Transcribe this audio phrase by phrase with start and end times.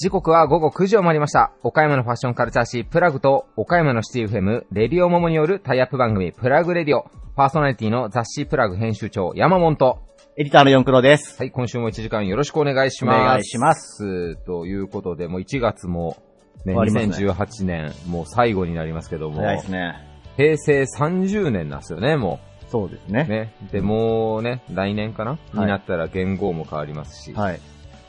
[0.00, 1.52] 時刻は午後9時を回りました。
[1.64, 7.10] 岡山のファッションカルチャー誌プラグと岡山のシティ FM レディオモモによるタイアップ番組プラグレディオ。
[7.34, 9.98] パーソナリティの雑誌プラグ編集長山本と。
[10.36, 11.36] エディターの四クロです。
[11.36, 13.16] はい、今週も1時間よろしくお願いします。
[13.16, 14.36] お願いします。
[14.44, 16.16] ということで、もう1月も、
[16.64, 19.94] ね、ね2018年、もう最後になりますけども、早いですね。
[20.36, 22.38] 平成30年なんですよね、も
[22.70, 23.26] そうですね。
[23.28, 23.30] う。
[23.30, 23.52] ね。
[23.72, 27.60] で、もうね、来年かな、になったら元号も変わりますし、はい。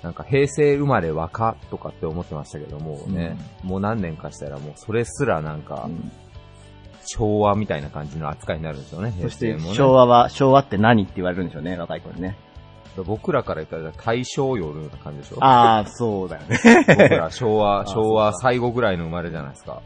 [0.03, 6.11] なんか平成生まれ若とかって思ってましたけどもね、もう何年かしたらもうそれすらなんか、うん
[7.05, 9.75] 昭和みたいな感じの扱いになるんですよね、そして平成もね。
[9.75, 12.37] 昭和は、昭和って何って言われるんでしょうね、若い頃にね。
[13.05, 15.43] 僕らから言ったら大正ような感じでしょ？
[15.43, 16.59] ああ、そうだよね。
[16.87, 19.81] 僕ら昭和、 あ昭和最後ぐらいの生まれじゃないですか。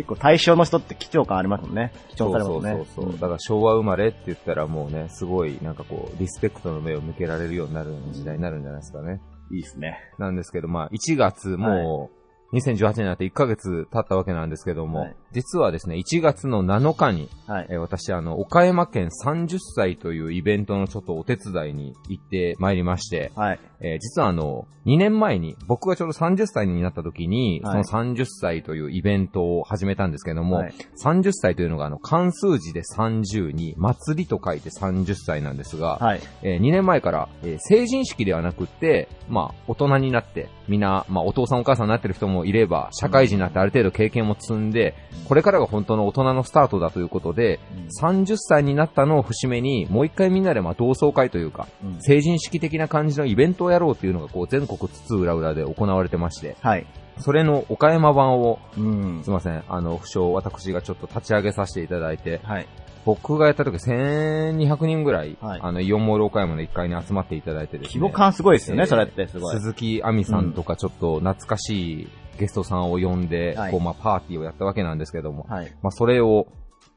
[0.00, 1.92] 結構対象の人って貴重感ありますもんね。
[2.08, 2.84] 貴重されますね。
[2.94, 3.20] そうそうそう。
[3.20, 9.20] だから昭和生まれって言ったらもうね、すごいなんかこう、リスペクトの目を向けられるようになる時代になるんじゃないですかね。
[9.52, 9.98] いいですね。
[10.18, 12.19] なんですけど、まあ、1月、もう、
[12.52, 17.66] 2018年になって1ヶ月経ったわけなんですけども、はい実はですね、1月の7日に、はい。
[17.70, 23.60] えー私、あの、岡山県30歳というイベントのちょっとお手伝いに行ってまいりまして、はい。
[23.80, 36.20] えー実はあの、2年前に、僕がちょうど30歳になった時に、はいその30歳というイベントを始めたんですけども、はい30歳というのがあの、関数字で30に、祭りと書いて30歳なんですが、はい。
[36.42, 44.94] え2年前から、えー成人式ではなくって、まあ、大人になって、みんな、まあ、お父さんお母さんになってる人もいれば、社会人になってある程度経験も積んで、
[45.28, 47.60] これからが本当の大人のスタートだということで、
[48.00, 56.86] 30歳になったのを節目に、もう一回みんなでまあ同窓会というか、うん成人式的な感じのイベントをやろうというのがこう全国津々浦々で行われてまして、はい。
[57.18, 59.30] それの岡山版を、うんすい。
[59.30, 62.66] ません、あの、不詳、私がちょっと立ち上げさせていただいて、はい。
[63.04, 68.00] 僕がやった時1200人ぐらい、はいあの、イオンモール岡山の1階に集まっていただいてですね。
[68.00, 69.56] 規模感すごいですよね、えーそれってすごい。
[69.56, 72.08] 鈴木亜美さんとかちょっと懐かしい
[72.40, 75.72] ゲストさんを呼んで、はいこう、まあ、パーティーをやったわけなんですけども、はい。
[75.82, 76.46] まあ、それを、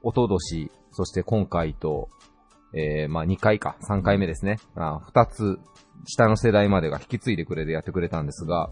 [0.02, 2.10] おととし、そして今回と、
[2.74, 4.58] えー、まあ、2回か、3回目ですね。
[4.76, 5.60] あ2つ、
[6.06, 8.70] 下の世代までが引き継いでくれてやってくれたんですが、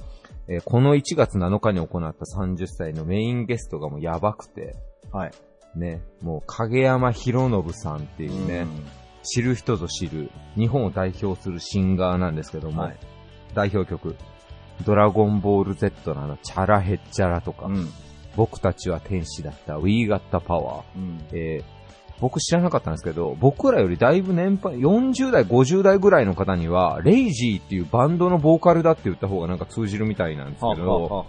[0.48, 4.76] えーこの1月7日に行った30歳のメインゲストがもうやばくて、
[5.12, 5.32] はい。
[5.76, 8.66] ね、もう影山博信さんっていうね、
[9.24, 12.98] 知る人ぞ知る、日本を代表するシンガーなんですけども、はい
[13.53, 14.16] 代表曲、
[14.84, 17.90] ドラゴンボール Z のあの、チャラヘッチャラとか、うん。
[18.36, 21.22] 僕たちは天使だった、We Got Power、うん。
[21.31, 21.81] えー
[22.22, 31.25] 僕知らなかったんですけど、僕らよりだいぶ年配、40代、50代ぐらいの方には、レイジーっていうバンドのボーカルだって言った方がなんか通じるみたいなんですけど、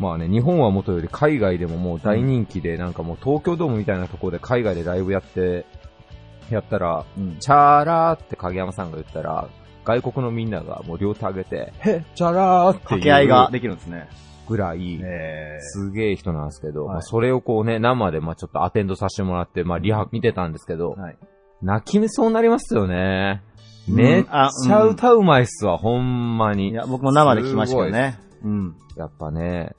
[0.00, 5.66] まあね、日本はもとより海外でももう大人気で、なんかもう東京ドームみたいなところで海外でライブやって、
[6.50, 7.36] やったら、うん。
[7.38, 9.48] チャーラーって影山さんが言ったら、
[9.88, 14.06] 外国のみんながもう両手上げて、へチャラーって掛け合いができるんですね。
[14.46, 21.16] ぐらい、えすげえ人なんですけど、はいまあそれをこうね、生でまあちょっとアテンドさせてもらって、まあリハ見てたんですけど、はい。
[21.62, 23.42] 泣きそうになりますよね。
[23.88, 26.72] うんめっあちゃ歌うまいっすわ、ほんまに。
[26.72, 28.18] いや、僕も生で聞きましたけどね。
[28.44, 28.76] うん。
[28.98, 29.74] やっぱね、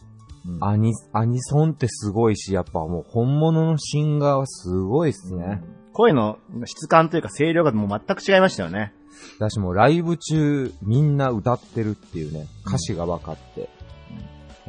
[0.47, 5.62] うんアニ、アニソンってすごいし、やっぱもう本物のシンガーはすごいっすね。
[5.94, 8.94] 声の質感というか声量がもう全く違いましたよね。
[9.40, 13.69] だしもうライブ中みんな歌ってるっていうね、歌詞が分かって。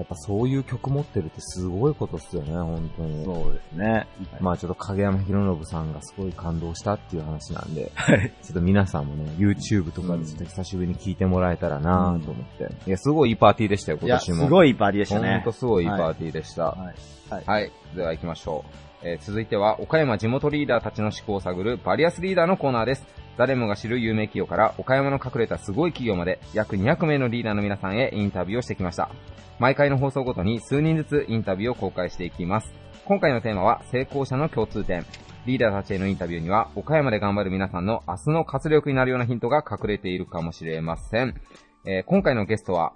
[0.00, 3.22] やっぱそういう曲持ってるってすごいことっすよね、本当に。
[3.22, 4.06] そうですね。
[4.40, 8.32] まあちょっと影山博信さんがすごい感動したっていう話なんで、はい。
[8.42, 12.72] ちょっと皆さんもね、YouTube とかでちょっと久しぶりに聞いてもらえたらなと思って。
[12.86, 14.44] いや、すごいいいパーティーでしたよ、今年も。
[14.44, 15.52] すごいパーティーでしたほんねと。
[15.52, 16.64] すごいいいパーティーでした。
[16.64, 16.78] はい。
[17.34, 17.44] はい。
[17.44, 17.72] はい。
[17.94, 18.90] では行きましょう。
[19.02, 23.06] えー続いては、岡山地元リーダーたちの思考を探るバリアスリーダーのコーナーです。
[23.36, 29.10] 誰もが知る有名企業から岡山の隠れたすごい企業まで約200名のリーダーの皆さんへインタビューをしてきました。
[29.58, 32.72] 毎回の放送ごとに数人ずつインタビューを公開していきます。
[33.04, 35.04] 今回のテーマは成功者の共通点。
[35.46, 41.34] リーダーたちへのインタビューには岡山で頑張る皆さんの明日の活力になるようなヒントが隠れているかもしれません。
[41.86, 42.92] えー今回のゲストは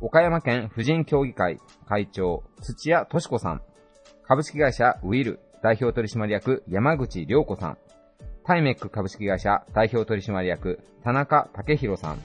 [0.00, 3.62] 岡山県婦人協議会会長土屋敏子さん。
[4.26, 7.78] 株式会社ウィル代表取締役山口良子さん。
[8.48, 12.18] タイメック株式会社代表取締役田中武宏さん。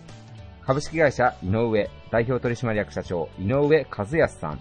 [0.66, 4.60] 株式会社井上代表取締役社長井上和康さん。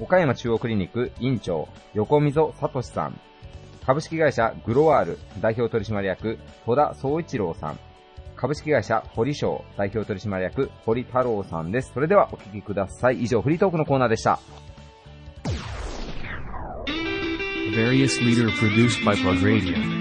[0.00, 3.20] 岡山中央クリニック院長横溝聡さん。
[3.84, 7.78] 株式会社グロワール代表取締役戸田総一郎さん。
[8.34, 11.90] 株式会社堀翔代表取締役堀太郎さんです。
[11.92, 13.22] それではお聞きください。
[13.22, 14.38] 以上、フリートークのコーナーでした。
[17.76, 19.99] Various leader produced by Plug Radio.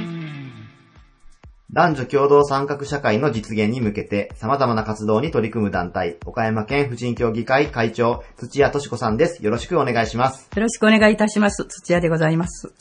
[1.72, 9.46] 男女共同参画社会の実現に向けて様々な活動に取り組む団体、岡山県婦人協議会会長、土屋敏子さんです。
[9.46, 10.50] よろしくお願いします。
[10.56, 11.68] よろしくお願いいたします。
[11.68, 12.74] 土屋でございます。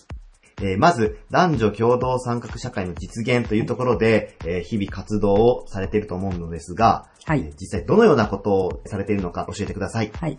[0.62, 10.10] えー、まず、男女共同参画社会の実現というところで、えー、日々活動をされていると思うのですが、はい、実際どのようなことをされているのか教えてください。
[10.14, 10.38] はい。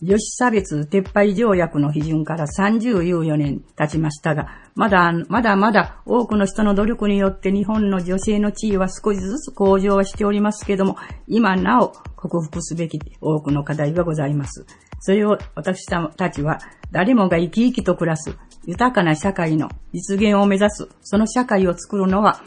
[0.00, 4.46] 女子差別撤廃条約の批准から34年経ちましたが、
[4.76, 10.96] まだ、まだまだ多くの人の努力によって日本の女性の地位は少しずつ向上はしておりますけども、
[11.26, 14.66] 今なお克服すべき多くの課題がございます。
[15.00, 16.58] それを私たちは
[16.92, 18.36] 誰もが生き生きと暮らす
[18.66, 22.40] 豊かな社会の実現を目指す、その社会を作るのは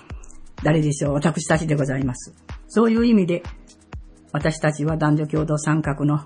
[0.63, 1.13] 誰でしょう？
[1.13, 2.33] 私たちでございます。
[2.68, 3.44] そういう意味で、
[4.31, 6.25] 私たちは男女共同参画の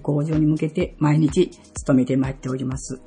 [0.00, 1.50] 向上に向けて毎日
[1.86, 3.00] 努めてまいっております。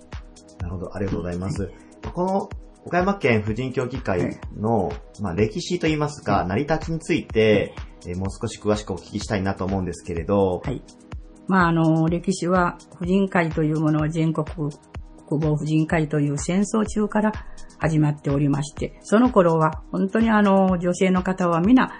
[0.59, 1.63] なるほど、ありがとうございます。
[1.63, 1.71] はい、
[2.13, 2.49] この
[2.85, 7.73] 岡山県婦人協議会の、はい、まあ、歴史といいますか、成り立ちについて、
[8.07, 10.61] えー、もう少し詳しくお聞きしたいなと思うんですけれど。
[10.63, 10.81] はい。
[11.47, 14.45] まあ、あの、歴史は、婦人会というものは全国
[15.29, 17.31] 国防婦人会という戦争中から
[17.77, 21.91] 始まっておりまして、その頃は本当にあの、女性の方は皆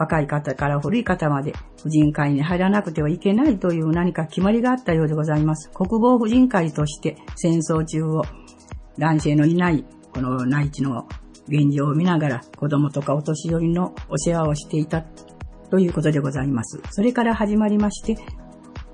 [0.00, 1.52] 若い方から古い方まで
[1.82, 5.70] 婦人会に入らなくてはいけないという何か決まりがあったようでございます。
[5.74, 8.22] 国防婦人会として戦争中を
[8.96, 11.06] 男性のいないこの内地の
[11.48, 15.04] 現状を見ながら子供とかお年寄りのお世話をしていた
[15.70, 16.80] ということでございます。
[16.90, 18.16] それから始まりまして、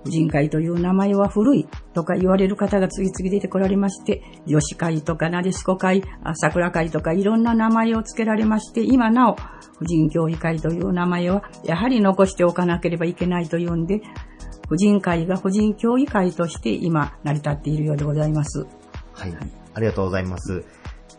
[0.09, 6.03] 人会という名前は古いとか言われる方が次々出てこられまして、女子会とかなでしこ会、
[6.35, 9.37] 桜会とかいろんな名前を付けられまして、今なお
[9.79, 14.01] 婦人協議会という名前はやはり残しておかなければいけないというんで、
[14.69, 18.67] 婦人会が婦人協議会として今成り立っているようでございます。
[19.13, 19.37] はい。
[19.75, 20.65] ありがとうございます。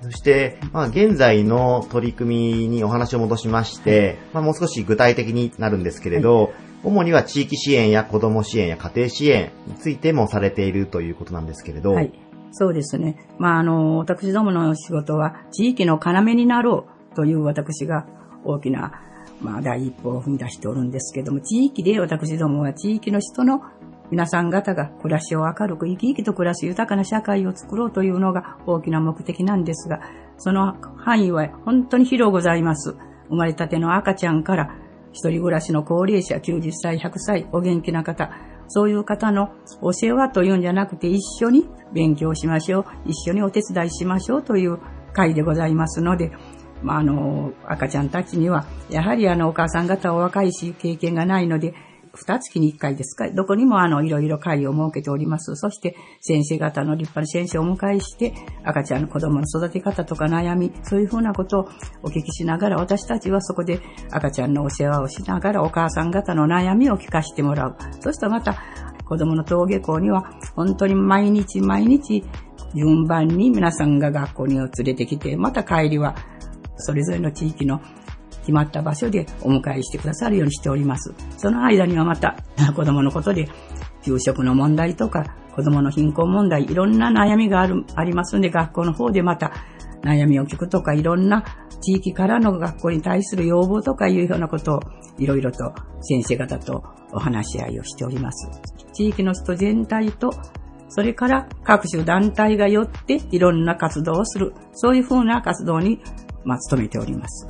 [0.02, 6.54] そして、まあ、現在の取り組みにお話を戻しまして、まあ、もう少し具体的になるんですけれど、
[6.88, 11.92] 主には地域支援や子供支援や家庭支援についてもされているということなんですけれど。
[11.92, 12.14] はい。
[12.52, 13.28] そうですね。
[13.38, 18.08] まあ、あの、私どもの仕事は地域の要になろうという私が
[18.46, 18.94] 大きな、
[19.42, 23.62] まあ、第一歩を踏み出しておるんですけども、地域で私どもは地域の人の
[24.10, 30.00] 皆さん方が暮らしを明るく生き生きと暮らす豊かな社会を作ろうというのが大きな目的なんですが、
[30.38, 32.96] その範囲は本当に広ございます。
[33.28, 34.74] 生まれたての赤ちゃんから
[35.14, 38.32] 一人暮らしの高齢者、90歳、100歳、お元気な方、
[38.68, 39.50] そういう方の
[39.82, 44.80] お世話というんじゃなくて一緒に勉強しましょう、一緒にお手伝いしましょうという
[45.14, 46.32] 会でございますので、
[46.84, 51.74] まあ、あの、赤ちゃんたちには、やはりあの、お母さん方は若いし、経験がないので、
[52.18, 55.56] 二月に一回ですか、どこにもあの、いろいろ会を設けております。
[55.56, 58.34] そして、先生方の立派な先生をお迎えして、
[58.64, 61.70] 赤ちゃんの子供の育て方とか悩み、そういうふうなことを
[62.02, 63.80] お聞きしながら、私たちはそこで
[64.12, 67.78] 赤ちゃんのお世話をしながら、お母さん方の悩みを聞かせてもらう。
[68.00, 68.56] そしてまた、
[69.06, 72.26] 子供の登下校には、本当に毎日毎日、
[72.76, 76.16] 順番に皆さんが学校に連れてきて、また帰りは、
[76.78, 77.82] それぞれの地域の
[78.48, 81.14] 決まった場所でお迎えしてくださるようにしております。
[81.38, 82.38] その間にはまた
[82.74, 83.50] 子供のことで
[84.04, 89.52] 給食の問題とか子供の貧困問題、いろんな悩みがある、ありますんで学校の方でまた
[90.02, 91.44] 悩みを聞くとかいろんな
[91.82, 94.80] 地域からの学校に対する要望とかいうようなことを
[95.18, 98.50] いろいろと先生方とお話し合いをしております。
[98.94, 100.32] 地域の人全体と
[100.90, 106.00] それから各種団体がよっていろんな活動をする、そういうふうな活動に、
[106.46, 107.48] まあ、努めております。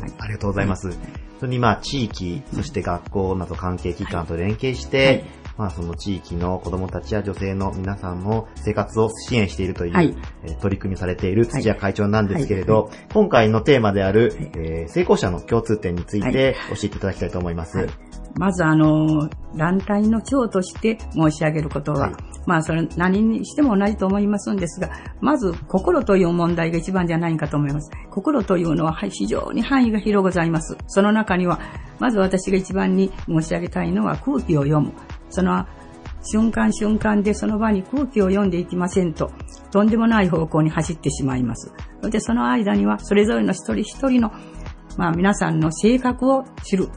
[0.00, 0.90] はい、ありがとうございます。
[0.90, 0.98] 本
[1.40, 5.24] 当にまあ地域、そして学校など関係機関と連携して、
[5.56, 17.88] まあその地域の子供たちや女性の皆さんの生活を支援しているという、はい、えー、取り組みされている土屋会長なんですけれど、今回のテーマである、えー、成功者の共通点について教えていただきたいと思います。
[18.38, 22.12] まずあの、団体の長として申し上げることは、
[22.46, 27.90] まあそれ何にしても同じと思いますんですが、まず心という問題が一番じゃないかと思います。
[28.10, 30.76] 心というのは非常に範囲が広ございます。
[30.86, 31.60] その中には、
[31.98, 34.92] まず私が一番に申し上げたいのは空気を読む。
[35.30, 35.66] その
[36.22, 39.30] 瞬間瞬間でその場に空気を読んでいきませんと、
[39.70, 41.72] とんでもない方向に走ってしまいます。
[42.00, 44.32] そしてその間には、それぞれの一人一人の、
[44.96, 46.88] まあ皆さんの性格を知る。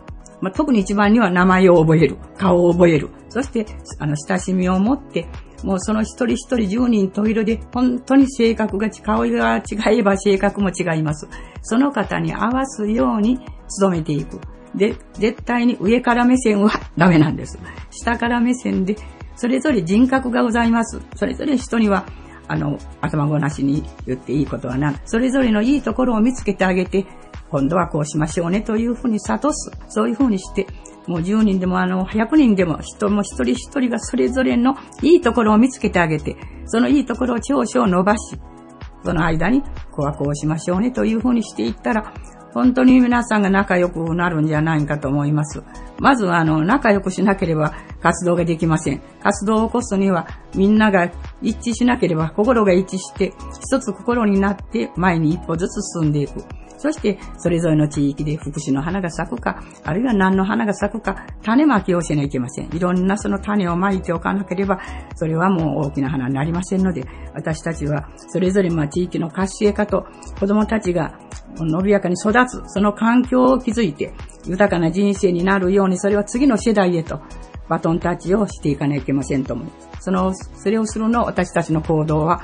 [0.41, 2.17] まあ、特に一番には名前を覚える。
[2.37, 3.09] 顔を覚える。
[3.27, 3.65] そして、
[3.99, 5.27] あの、親しみを持って、
[5.63, 11.27] もうその一人一人十人十色で、本当に性格が、顔が違えば性格も違います。
[11.61, 13.39] その方に合わすように
[13.81, 14.39] 努めていく。
[14.75, 17.59] で、絶対に上から目線はダメなんです。
[17.91, 18.95] 下から目線で、
[19.35, 21.01] それぞれ人格がございます。
[21.15, 22.05] それぞれ人には、
[22.47, 27.05] あの、頭ごなしに言っていいことはないそれぞれのいいところを見つけてあげて、
[27.51, 29.71] 今度はこうしましょうねというふうに諭す。
[29.87, 30.67] そういうふうにして、
[31.07, 36.35] もう10人でもあの、100人でも人も一人一人がそれぞれのいいところを見つけてあげて、
[36.65, 38.37] そのいいところを長々伸ばし、
[39.03, 42.13] その間に、ここはこうしましょうねというふうにしていったら、
[42.53, 45.63] 本当に皆さんが仲良くなるんじゃないかと思います。
[45.99, 49.01] まず、あの、仲良くしなければ活動ができません。
[49.21, 56.43] 活動を起こすには、みんなが一致しなければ、心が一致して、一つ心になって前に一歩ずつ進んでいく。
[56.79, 62.73] そして、それぞれの地域で福祉の花が咲くか、あるいは何の花が咲くか、種まきをしないといけません。
[62.73, 64.79] いろんなその種をまいておかなければ、
[65.15, 70.05] それはもう大きな花になりませんので、私たちは、それぞれまあ地域の活性化と、
[70.39, 71.19] 子供たちが
[71.57, 74.13] 伸びやかに育つ、その環境を築いて、
[74.45, 77.19] 豊かな人生になるように、それは次の世代へと、
[77.67, 79.67] バトンタッチをしていかなきゃいけませんと思う。
[79.99, 82.41] その、それをするの私たちの行動は、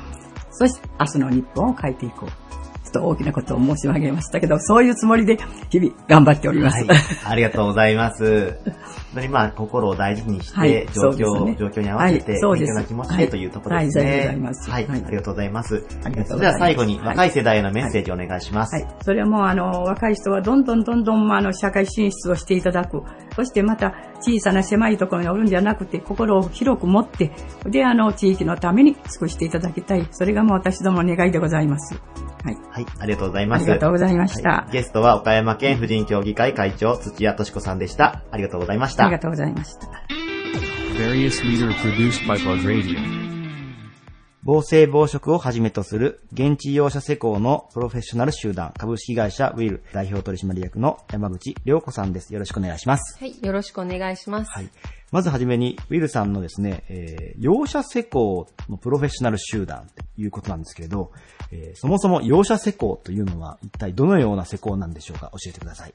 [0.51, 2.45] そして明日の日本を変えていこう。
[2.96, 5.38] と大きなことを申し上げましたけど、そういうつもりで
[5.70, 6.86] 日々頑張っております。
[6.86, 8.58] はい、ありがとうございます。
[8.66, 8.74] 本
[9.16, 14.06] 当にまあ、心を大事にして、はい、状況、ね、状況に合わせて、そうですな気持ちでというところですね。
[14.06, 14.70] はい、ありがとうございます。
[14.70, 15.86] はい、ありがとうございます。
[16.25, 18.75] それでは最後に、若い世代へのメッセージをお願いします。
[18.75, 18.88] はい。
[19.02, 23.04] それはもう、あの、若い人はどんどんどんどん、あの、社会進出をしていただく。
[23.36, 27.32] そしてまた、小さな狭いところにおるんじゃなくて、心を広く持って、
[27.66, 30.08] で、あの、地域のために尽くしていただきたい。
[30.12, 31.96] それがもう私どもの願いでございます。
[32.46, 32.58] はい。
[32.70, 33.64] はい、ありがとうございます。
[33.64, 34.50] ありがとうございました。
[34.50, 38.24] はい、ゲストは岡山県婦人協議会会長、土屋敏子さんでした。
[38.30, 39.06] ありがとうございました。
[39.06, 39.88] ありがとうございました。
[44.44, 52.32] 防災防食をはじめとする現地用車施工のプロフェッショナル集団株式会社ウィル代表取締役の山口良子さんです。
[52.32, 53.18] よろしくお願いします。
[53.20, 54.52] はい、よろしくお願いします。
[54.52, 54.70] はい。
[55.12, 61.12] まずはじめに、ウィルさんのですね、えー、用車施工のプロフェッショナル集団ということなんですけれど、
[61.58, 65.32] えー、そもそも容赦施工というのは一体どのような施工なんでしょうか？
[65.32, 65.94] 教えてください。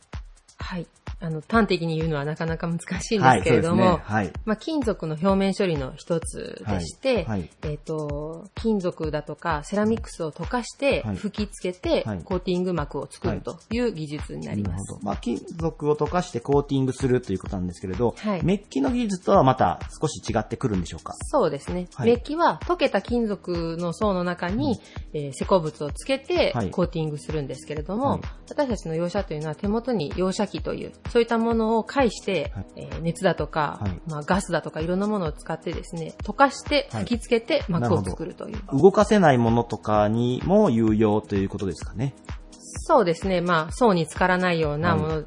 [0.61, 0.87] はい。
[1.23, 4.03] あの、端的に言うのはなかなか難しいんですけれども、はいね。
[4.05, 13.79] はい、まあ、金属の表面処理の一つでして、はい、えっ、ー、と、金属だとかセラミックスを溶かして吹き付けて、コーティング膜を作るとい。
[13.81, 14.97] う技術になります。
[15.03, 21.15] まあ、金属を溶かしてコーティングするということなんですけれど、メッキの技術とはまた少し違ってくるんでしょうか？
[21.25, 21.89] そうですね。
[21.99, 24.81] メッキは溶けた金属の層の中に、
[25.13, 42.15] うん、えー、施工物をつけてコーティングするんですけれども、私たちの用車というのは手元に用車機というそういったものを介して、はい、えー、熱だとか、はい、まあ、ガスだとかいろんなものを使ってですね、溶かして吹き付けて膜を作るという、動かせないものとかにも有用ということですかね。
[42.61, 43.41] そうですね。
[43.41, 45.25] まあ、層に浸からないようなもの、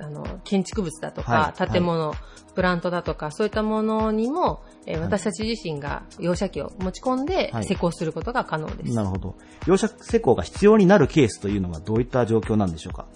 [0.00, 2.14] あの、建築物だとか、建物、
[2.54, 8.94] プラントだとか、そういったものにも、えー、私たち自身が容赦機を持ち込んで施工することが可能です。
[8.94, 9.36] なるほど。
[9.66, 13.06] 容赦施工が必要になるケースというのはどういった状況なんでしょうか？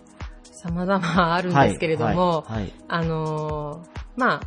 [0.67, 2.63] 様々あるんですけれども、はいはい。
[2.63, 4.41] はい、あのー、まあ、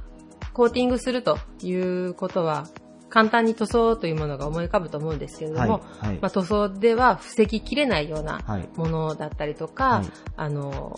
[0.53, 2.67] コーティングするということは、
[3.09, 8.39] 簡単に塗装というものが思い浮かぶと思うんですけれども、はいはい、まあ、塗装では防ぎきれないような
[8.75, 10.05] ものだったりとか、はい、
[10.37, 10.93] あの、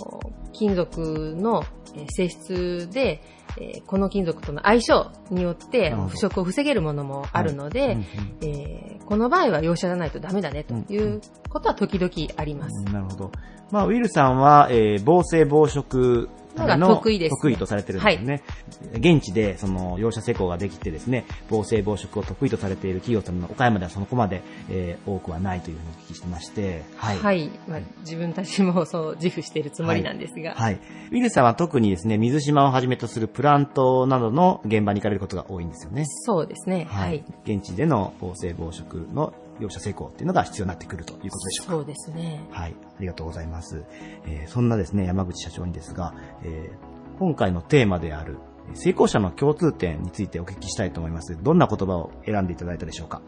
[0.51, 1.63] 金属の
[2.09, 3.23] 性質で、
[3.57, 7.97] えー、この金属との相性によって腐食を防げるものもあるので、
[8.41, 12.83] えー、この場合は容赦じゃないとダメだねということは時々あります。
[12.85, 13.31] なるほど。
[13.71, 18.43] まあ、ウィルさんは、えー、防水防食が得意です、得意とされてるんですね。
[18.91, 27.17] はい、現地で、その、容赦施工ができてですね、防水防食を得意とされている企業さんの岡山ではそのこまで、えー、多くはないというふうにお聞きしてまして、はい。
[27.17, 27.51] はい。
[27.67, 30.73] まあ、自分たちもそう自負しているつもりなんですが、はい。
[30.73, 30.79] はい。
[31.11, 36.05] ウィルさんは特にですね、水島をはじめとするプラントなどの現場に行かれることが多いんですよね。
[36.05, 36.87] そうですね。
[36.89, 37.09] はい。
[37.09, 41.73] はい、現地での防水防食の容赦成功っていうのが必要になってくるということでしょうか。
[41.73, 42.47] そうですね。
[42.51, 42.75] はい。
[42.97, 43.83] ありがとうございます。
[44.25, 46.13] えー、そんなですね、山口社長にですが、
[46.43, 48.37] えー、今回のテーマである、
[48.73, 51.37] 成功者の共通点についてお聞きしたいと思います。
[51.41, 53.21] どんな言葉を選んでいただいたでしょうか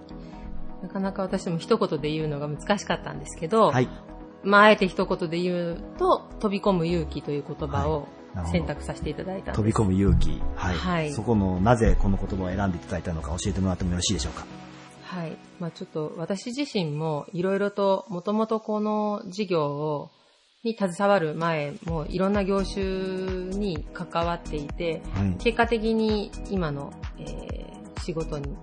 [0.81, 3.87] なかなか私も一言で言うのが難しかったんですけど、はい。
[4.43, 8.07] まあ、あえて一言で言うと、飛び込む勇気という言葉を、
[8.51, 10.41] 選択させていただいた飛び込む勇気。
[10.55, 10.75] はい。
[10.75, 14.45] はい、そこの、なぜこの言葉を選んでいただいたのか教えてもらってもよろしいでしょうか
[15.13, 15.37] はい。
[15.59, 20.09] まあちょっと私自身もいろいろともともとこの事業を
[20.63, 28.55] に携わる前もいろんな業種に関わっていて、はい、結果的に今の、えー、仕事に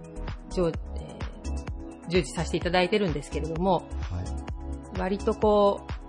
[0.50, 4.22] 従,、えー、従事させていただいてるんですけれども、は
[4.96, 5.99] い、割とこう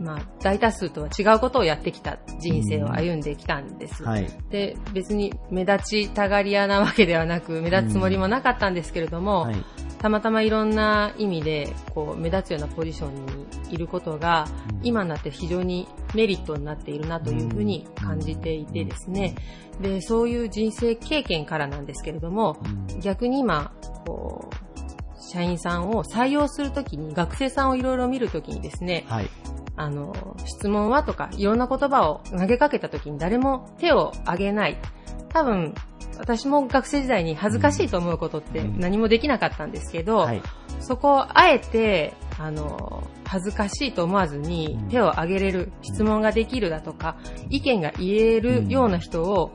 [0.00, 4.02] まあ、大多数とは違うことをやってきた人生を歩んできたんです。
[4.04, 9.56] はい、で、別に目立ちたがり屋なわけではなく、目立つつもりもなかったんですけれども、はい、
[9.98, 14.46] たまたまいろんな意味で、こう、目立つようなポジションにいることが、
[14.82, 19.34] 今になって非常にメリットになっているなというふうに感じていてですね、
[19.80, 22.58] で、そういう人生経験からなんですけれども、
[23.00, 23.72] 逆に今、
[24.06, 24.64] こう、
[25.34, 29.30] 社員さんを採用するときに、学生さんをいろいろ見るときにですね、はい、
[29.76, 34.78] あの、質問はとか、いろんな言葉を投げかけたときに誰も手を挙げない。
[35.30, 35.74] 多分、
[36.18, 40.42] 私も学生時代に恥ずかしいと思うことって何もできなかったんですけど、はい、
[40.80, 47.16] そこをあえて、あの、恥ずかしいと思わずに手を挙げれる、質問ができるだとか、
[47.50, 49.52] 意見が言えるような人を、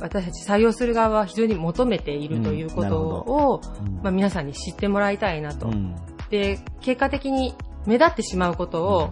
[0.00, 3.60] 私たち採用する側は非常に求めているということを、
[4.02, 5.70] まあ、皆さんに知ってもらいたいなと。
[6.28, 7.54] で、結果的に
[7.86, 9.10] 目立ってしまうことを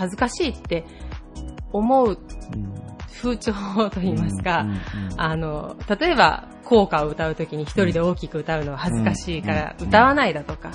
[0.00, 0.84] 恥ずかしいって
[1.72, 2.18] 思う
[3.22, 4.66] 風潮といいますか、
[5.16, 10.70] あの、例えば、効果を歌うときに一人で大きく歌うのは恥ずかしいから歌わないだとか、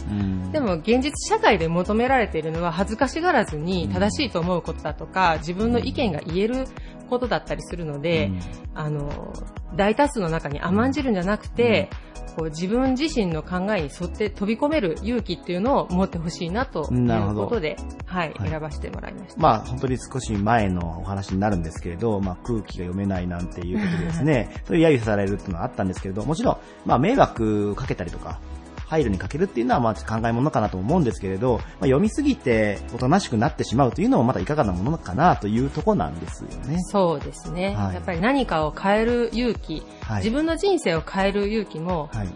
[0.51, 6.65] でも現実社会で求められているのは恥ずかしがらずに正しいと思うことだとか、自分の意見が言える
[7.09, 8.29] ことだったりするので、
[8.73, 9.33] あの、
[9.75, 11.89] 大多数の中に甘んじるんじゃなくて、
[12.35, 19.41] こう自分自身の考えに沿って飛び込める勇気っていうのを持ってほしいなということで、はい、はい、選ばせてもらいました。
[19.41, 28.39] まあ本当に少し前のお話になるんですけれど、まあ空気が読めないなんていうことでですね、そういう揶揄されるっていうのはあったんですけれど、もちろん、まあ迷惑かけたりとか、
[28.85, 36.77] 配慮にかけるっていうのはまあ考えものかなと思うんですけれど、まあ、読みすぎておとなしくなってしまうというのもまたいかがなものかなというところなんですよね。
[36.81, 37.75] そうですね。
[37.75, 42.29] はい、やっぱり何かを変える勇気、はい、自分の人生を変える勇気も、はい、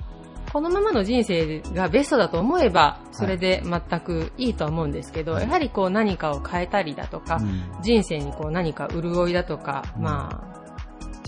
[0.51, 10.58] このままの人生がベストだと思えば、それで全くいいとは思うんですけど、やはりこう何かを変えたりだとか、うん、人生にこう何か潤いだとか、うん、まあ、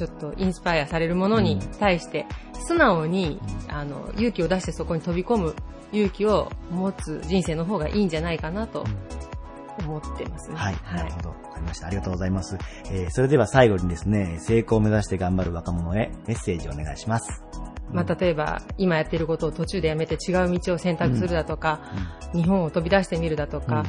[0.01, 5.55] ちょっとインスパイアされるものに対して、素直に、あの、勇気を出してそこに飛び込む
[5.91, 8.84] 勇気を持つ人生の方がいいんじゃないかなと
[9.86, 10.55] 思ってますね。
[10.55, 10.75] はい。
[10.91, 11.29] なるほど。
[11.29, 11.86] わかりました。
[11.86, 12.58] ありがとうございます。
[12.86, 17.44] えー、それでは最後にですね、成功を目指して頑張る若者へメッセージをお願いします。
[17.92, 21.81] まあ、例えば、今やっていることを途中でやめて違う道を選択するだとか、
[22.33, 23.83] うん、日本を飛び出してみるだとか、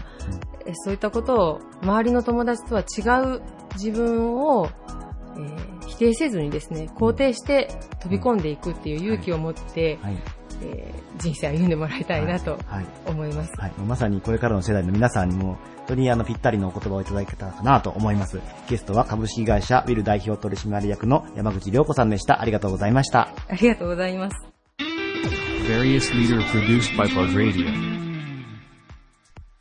[0.66, 3.42] うん、そういったことを周りの友達とは違う
[3.74, 4.68] 自分を
[5.36, 7.68] えー、否定せずにですね、肯定して
[8.00, 10.16] 飛び込んでいくっていう勇気を持って、はい、
[10.62, 12.58] えー、人生歩んでもらいたいなと
[13.06, 18.40] 思います、はいはい、まさにこれからの世代の皆さんにも、本当にあのぴったりのお言葉をいただけたかなと思います。
[18.68, 22.40] ゲストは株式会社ウィル代表取締役の山口良子さんでした。
[22.40, 23.30] ありがとうございました。
[23.48, 24.36] ありがとうございます。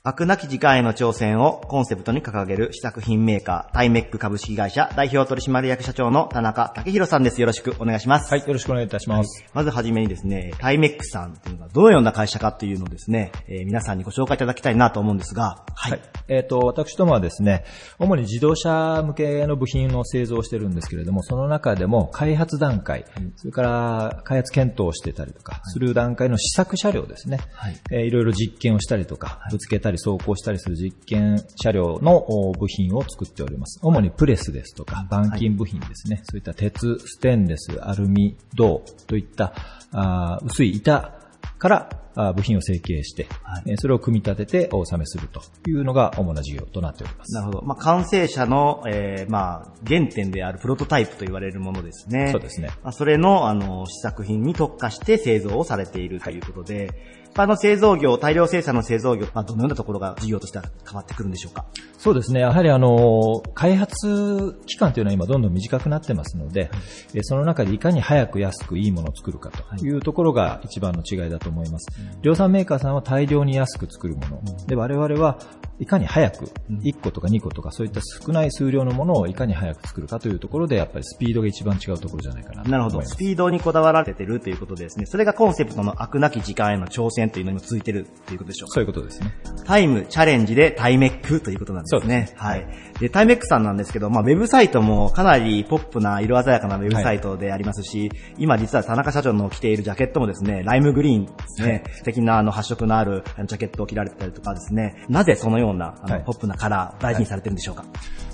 [0.03, 7.39] 飽くなき時間への挑戦をコンセプトに掲げる試作品メーカー、タイメック株式会社代表取締役社長の田中武宏さんです。
[7.39, 8.33] よろしくお願いします。
[8.33, 9.43] はい、よろしくお願いいたします。
[9.43, 15.91] はい、まずはじめにですね、タイメックさんというのはどのような会社かというのをですね、えー、皆さんにご紹介いただきたいなと思うんですが、はい。
[15.91, 17.63] はい、えっ、ー、と、私どもはですね、
[17.99, 33.79] 主に自動車向けの部品の製造をしてるんですけれども、その中でも開発段階、うん、それから開発検討をしてたりとか、する段階の試作車両ですね、はい、えー、いろいろ実験をしたりとか、ぶつけたり走行したりするる実験車両の部品を作っております。
[33.83, 36.15] 主にプレスですとか、板金部品ですね。
[36.15, 39.53] はい、そういった鉄、ステンレス、アルミ、銅といった
[39.91, 41.13] あ薄い板
[41.59, 42.00] から
[42.35, 47.33] 部品を成形して、はい、それを組み立ててお納めするというのが主な事業となっております。
[47.33, 47.61] なるほど。
[47.63, 52.29] まあ、完成車の、えー、まあ、原点であるプロトタイプと言われるものですね。
[52.31, 52.69] そうですね。
[52.83, 56.87] まあ、それの、あの、試作品に特化して製造をされているということで、はい
[57.33, 61.65] 般の製造業、大量生産の製造業、まあ、どのようなところが事業としては変わってくるんでしょうか？
[61.97, 62.41] そうですね。
[62.41, 66.67] やはりあの、開発期間というのは今どんどん短くなってますので、は
[67.13, 72.00] い、その中でいかに早く安くいいものを作るかというところが一番の違いだと思います。
[72.05, 74.41] はい、量産メーカーさんは大量に安く作るもの。
[74.67, 75.39] で、我々は
[75.79, 83.01] いかに早く、1個とか2個とかそういった少ない数量のものをいかに早く作るかというところで、やっぱりスピードが一番違うところじゃないかななるほど。
[83.03, 85.05] スピードにこだわられてるということですね。
[85.05, 89.31] それがコンセプトの飽くなき時間への挑戦戦というのにも続いてるということでしょうかそういうことですね。
[89.65, 92.33] タイム、チャレンジでタイメックということなんですね。
[92.35, 92.65] はい。
[93.01, 107.85] で、タイメックさんなんですけど、まあ、ウェブサイトもかなりポップな色鮮やかなウェブサイトでありますし、はい、今実は田中社長の着ているジャケットもですね、ライムグリーンですね、はい、素敵なあの発色のあるジャケットを着られてたりとかですね、なぜそのようなあの、ポップなカラー大事にされてるんでしょうか、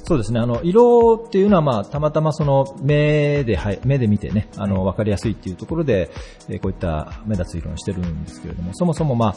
[0.07, 0.39] そうですね。
[0.39, 6.09] あの、色っていうのは、まあ、たまたまその、目で、はい、目で見てね、あの、わかりやすいっていうところで、
[6.47, 9.35] えー、こういった目立つ色にしてるんですけれども、そもそもまあ、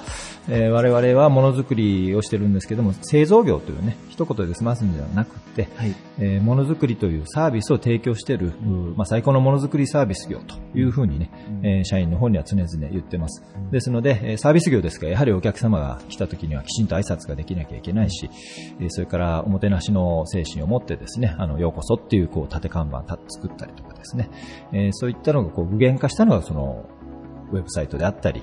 [0.49, 8.53] えー、我々はものづくりをしてるんですけども、製造業というね、一言で済ますんではなくて、はい、えー、ものづくりというサービスを提供している、
[8.97, 11.31] まあ、最高のものづくりサービス業というふうにね、
[11.63, 13.43] えー、社員の方には常々言ってます。
[13.71, 15.07] ですので、で、サービス業ですか？
[15.07, 18.29] ら、やはりお客様が来た時にはきちんと挨拶ができなきゃいけないし、
[18.89, 24.31] それからおもてなしの精神を持ってですね、あの、ようこそっていう、こう、縦看板作ったりとかですね、
[24.93, 26.89] そういったのがこう具現化したのが、その、
[27.53, 28.43] ウェブサイトであったり、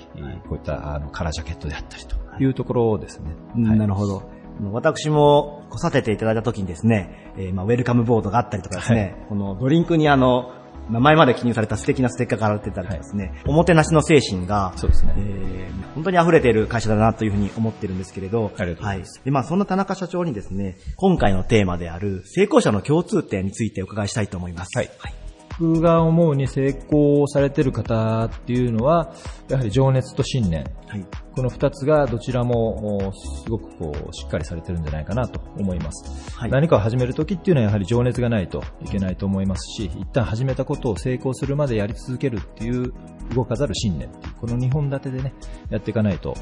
[0.49, 2.45] こういったあのカラージャケットであったりとい。
[2.45, 3.31] うところですね。
[3.67, 4.29] はい、なるほど。
[4.71, 10.53] 私も来させていただいた時にですね、えー、まあ、ウェルカムボードがあったりとかですね、はい、このドリンクにあの、
[10.89, 19.03] 名前まで記入された素敵なステッカーが貼ってたりとかですね、はい、おもてなしの精神が、そうですね、えー、本当に溢れている会社だなというふうに思ってるんですけれど、はい。
[19.25, 24.77] で、まあそんな田中社長にですね、今回のテーマである成功者の共通点についてお伺いしたいと思います。
[24.77, 24.89] はい。
[24.99, 25.26] はい
[25.59, 29.13] 僕が思うに成功されてる方っていうのは、
[29.49, 30.65] やはり情熱と信念。
[30.87, 33.11] はい、この二つがどちらも
[33.43, 36.31] すごくこうしっかりされてるんじゃないかなと思います。
[36.37, 42.93] はい、何かを始めるときっていうのはやはり情熱がないといけないと思いますし、一旦始めたことを成功するまでやり続けるっていう
[43.35, 45.33] 動かざる信念っていう、この2本立てでね、
[45.69, 46.35] やっていかないと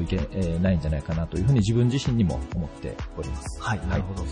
[0.00, 0.16] いけ
[0.60, 3.62] ないんじゃないかなというふうに自分自身にも思っております。
[3.62, 4.22] はい、なるほど。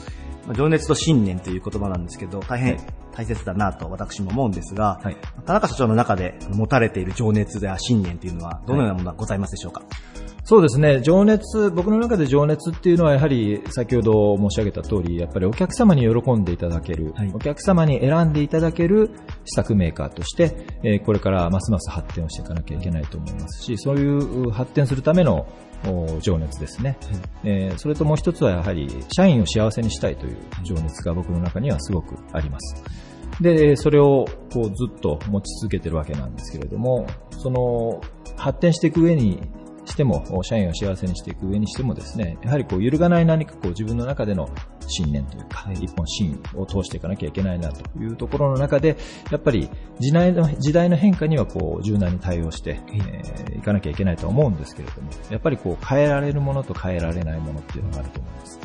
[0.54, 2.78] 情熱と信念という言葉なんですけど、大変
[3.12, 19.10] 大切だなと私も思うんですが、はい、田中社長の中で持たれている情熱や信念というのはどのようなものがございますでしょうか、はいそうですね、情熱、僕の中で情熱っていうのはやはり先ほど申し上げた通り、やっぱりお客様に喜んでいただける、はい、お客様に選んでいただける
[19.44, 25.46] 試作メーカーとして、えー、これからますます発展をしていかなきゃいけないと思いますし、そういう発展するための
[26.20, 26.98] 情熱ですね、
[27.44, 32.82] えー、それともう一つはやはり社員を幸せにしたいという情熱が僕の中にはすごくあります。
[33.40, 38.00] で、それをこうずっと持ち続けてるわけなんですけれども、その
[38.36, 39.40] 発展していく上に
[39.88, 44.48] しても、社員を幸せにしていく上にしてもですね、やはりこう揺るがない何かこう自分の中での
[44.86, 48.96] 信念というか、一本芯を通していかなきゃいけないなというところの中で、
[49.30, 58.60] やっぱり時代の時代の変化にはこう柔軟に対応してい、えー、かなきゃいけないと思うんですけれども、やっぱりこう変えられるものと変えられないものっていうのがあると思います。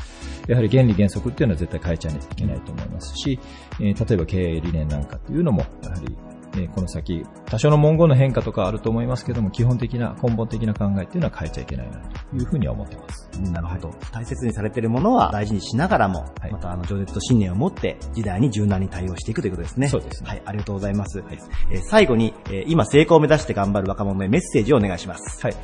[0.47, 3.39] やはり原理原則っていうのは絶対変えちゃいけないと思いますし、
[3.79, 6.17] えー、例えば経営理念なんかっていうのも、やはり
[6.55, 13.29] えこの先、多少の文言の変化とかあると思いますけども、基本的な、根本的な考えっていうのは変えちゃいけないなというふうには思っています。
[13.51, 13.95] なるほど。
[14.11, 19.87] 大切にされているものは大事にしながらも、はい、またあの、情熱と信念を持って時代に柔軟に対応していくということですね。
[19.87, 20.29] そうですね。
[20.29, 21.19] はい、ありがとうございます。
[21.19, 21.39] はい、
[21.71, 25.41] えー、最後に、えー、今成功を目指して頑張る若者へメッセージをお願いします。
[25.41, 25.55] はい。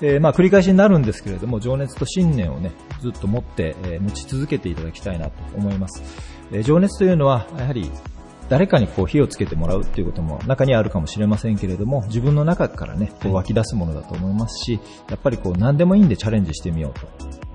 [0.00, 6.02] えー、まあ繰り返しになるんですけれども、情熱と信念をね、ずっと持って、えー、持ち続けていただきたいなと思います。
[6.50, 7.90] えー、情熱というのは、やはり
[8.52, 17.08] 誰かにこう火をつけてもらうっていうことも中にはあるかもしれませんけれども、自分の中からね、こう湧き出すものだと思いますし、やっぱりこう何でもいいんでチャレンジしてみようと。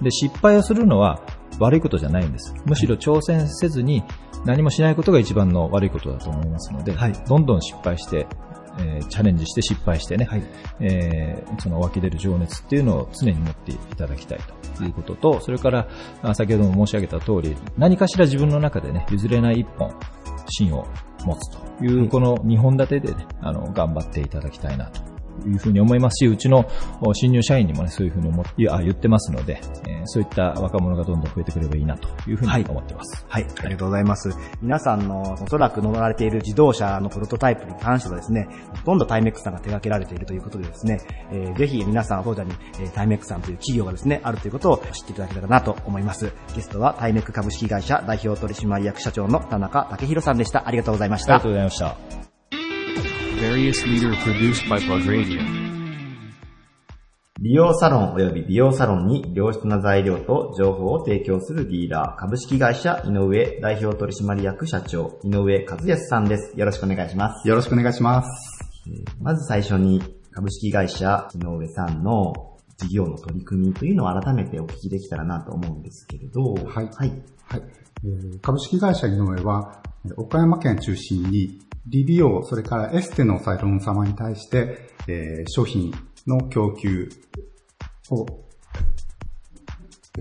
[0.04, 1.22] で、失敗をするのは
[1.60, 2.52] 悪いことじゃないんです。
[2.66, 4.04] むしろ挑戦せずに
[4.44, 8.26] 何もしないことが一番の悪いことだと思いますので、はい、どんどん失敗して、
[8.80, 10.44] えー、チャレンジして失敗してね、はい、
[10.80, 14.40] えー、その湧き出る情熱っていうのを常に持っていただきたい
[14.78, 15.88] ということと、それから、
[16.34, 19.94] 先ほども申し上げた通り、何かしら自分の中でね、譲れない一本、
[20.50, 20.88] 芯を
[21.26, 26.66] 持つという、この2本立てでね、あの、頑張っていただきたいなというふうに思いますし、うちの
[27.14, 33.26] 新入社員にもね、そういうふうに思って、言ってますので、えー、そういった若者がどんどん増えてくればいいなというふうに思ってます。
[33.28, 34.30] はい、はい、ありがとうございます。
[34.62, 38.48] 皆さんのおそらく乗られている自動車のプロトタイプに関してはですね、
[38.78, 41.00] ほとんどタイメックさんが手掛けられているということでですね、
[41.32, 46.32] えー、ぜひ皆さん、当社に、えー、タイメックさんという企業がですね、あるということを知っていただけたらなと思います。
[46.56, 50.68] ゲストはタイメック株式会社代表取締役社長の田中武宏さんでした。
[50.68, 51.36] ありがとうございました。
[51.36, 52.27] ありがとうございました。
[53.38, 55.40] Various leader produced by Plug Radio.
[57.40, 66.58] 美容サロン及び美容サロンに良質な材料と情報を提供するディーラー、株式会社井上代表取締役社長、井上和康さんです。
[66.58, 67.48] よろしくお願いします。
[67.48, 68.30] よろしくお願いします。
[69.22, 76.56] まず最初に株式会社井上さんの事業の取り組みというのを改めてお聞きできたらなと思うんですけれど。
[76.56, 76.90] はい。
[76.92, 77.24] はい。
[77.44, 77.62] はい。
[78.42, 79.84] 株式会社井上は、
[80.16, 85.94] 岡山県中心に理美容、それからエステのサロン様に対して、えー、商品
[86.26, 87.10] の供給
[88.10, 88.26] を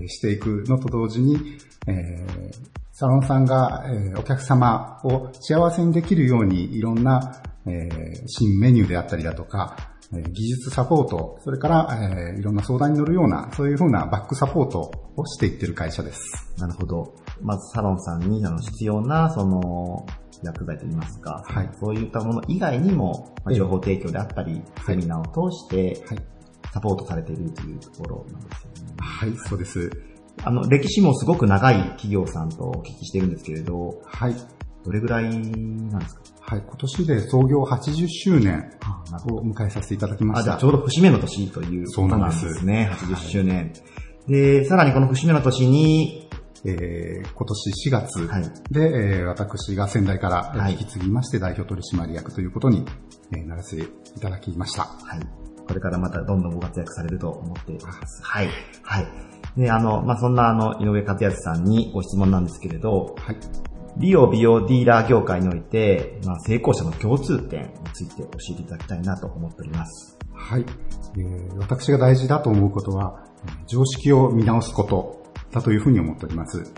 [0.07, 2.51] していくのと同時に、えー、
[2.93, 16.53] サロンさんが、えー、お客様を幸せにできるようにいろんな、えー、新メニューであったりだとか、えー、技術サポート、それから、えー、いろんな相談に乗るような、そういうふうなバックサポートをしていってる会社です。
[16.57, 17.15] なるほど。
[17.41, 20.05] まずサロンさんにあの必要な、その、
[20.43, 26.17] 薬剤といいますか、はい、そういったもの以外にも、まあ、情報提供であったり、セミナーを通して、はい、
[26.73, 28.95] サポートされているというところなんですよね。
[28.99, 29.89] はい、そうです。
[30.43, 34.35] あの、歴史もすごく長い企業さんとお聞きしてるんですけれど、はい。
[34.85, 35.29] どれぐらいな
[35.97, 36.21] んですか？
[36.39, 38.71] はい、今年で創業80周年
[39.29, 40.39] を迎えさせていただきました。
[40.41, 42.89] あ、じゃあちょうど節目の年ということなんですね。
[42.97, 43.73] す80周年。
[44.27, 46.26] で、さらにこの節目の年に、
[46.69, 52.83] えー、今年4月で、はい、えー、私が仙台から引き継ぎまして代表取締役ということに、
[53.31, 54.83] えー、ならせていただきました。
[54.83, 55.19] はい。
[55.65, 58.21] これからまたどんどんご活躍されると思っています。
[58.21, 58.49] はい。
[58.83, 59.07] はい。
[59.55, 63.37] で、あの、まあ、そんなあの、井上和康さんにご質問なんですけれど、はい。
[63.97, 70.17] 美容美容ディーラー業界において、まあ、成功者の共通点について教えていただきたいなと思っております。
[70.33, 70.65] はい。
[71.17, 73.23] えー、私が大事だと思うことは、
[73.67, 75.26] 常識を見直すこと
[75.57, 76.71] だというふうに思っております。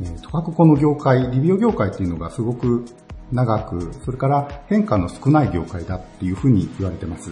[0.00, 2.84] えー、とかくこの業界、リビオ業界っていうのがすごく
[3.30, 7.30] 長く、それから変化の少ない業界だっていうふうに言われてます。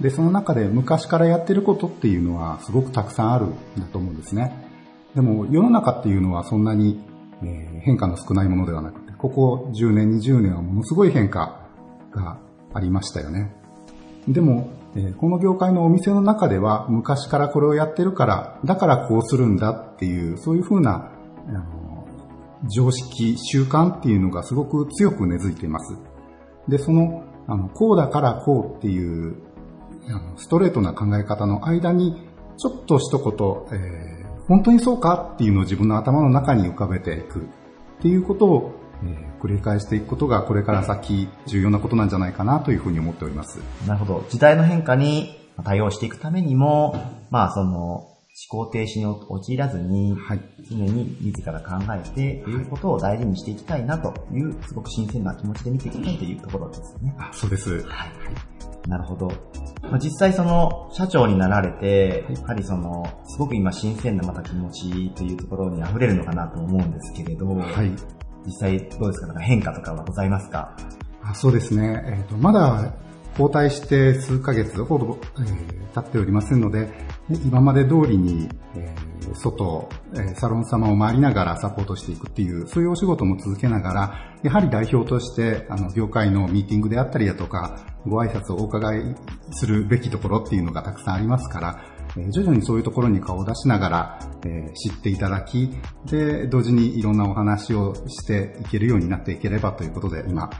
[0.00, 4.52] で、その中で昔からやってることっていうのはすごくたくさんあるんだと思うんですね。
[5.14, 7.00] でも世の中っていうのはそんなに
[7.42, 11.60] え変化の少ないものではなくて、ここ10年、20年はものすごい変化
[12.12, 12.38] が
[12.72, 13.54] ありましたよね。
[14.28, 14.70] でも、
[15.18, 21.12] この業界のお店の中では昔からこれをやってるから、だからこうするんだっていう、そういうふうな、
[21.48, 22.06] あの、
[22.68, 25.96] 常識、習慣っていうのがすごく強く根付いています。
[26.68, 29.36] で、その、あの、こうだからこうっていう、
[30.08, 32.22] あのストレートな考え方の間に、
[32.56, 34.16] ちょっと一言、えー
[34.48, 37.42] 本当にそうかっていうのを自分の頭の中に浮かべていくっ
[38.00, 43.60] ていうことを、えー、繰り返していくことがこれから先重要なことなんじゃないかなというふうに思っております。
[43.86, 44.26] なるほど。
[44.28, 46.96] 時代の変化に対応していくためにも、
[47.30, 48.08] まあその、
[48.50, 57.14] 思考停止に陥らずに、はい、常に自ら考えて、ということを大事にしていきたいなという、すごく新鮮な気持ちで見ていきたいというところですね。
[57.18, 57.82] あそうです。
[57.86, 58.88] はい。
[58.88, 59.28] なるほど。
[59.82, 67.90] まあ、実際その社長になられて、やはりその、すごく今新鮮なまた気持ちというところに溢れるのかなと思うんですけれど、はい、
[68.46, 69.26] 実際どうですか？
[69.26, 70.76] なんか変化とかはございますか？
[71.22, 72.02] あそうですね。
[72.06, 72.94] えっ、ー、と、まだ
[73.32, 76.88] 交代して数ヶ月ほど、えー、経っておりませんので、
[77.44, 89.16] 今まで通りに、えー、外、え、サロン様を回りながらサポートしていくっていう、そういうお仕事も続けながら、やはり代表として、あの、業界のミーティングであったりだとか、ご挨拶をお伺い
[89.50, 91.84] するべきところっていうのがたくさんありますから、
[92.18, 95.70] え徐々にそういうところに顔を出しながら、え知っていただき、
[96.06, 100.50] で、同時にいろんなお話をしていけるようになっていければということで、今、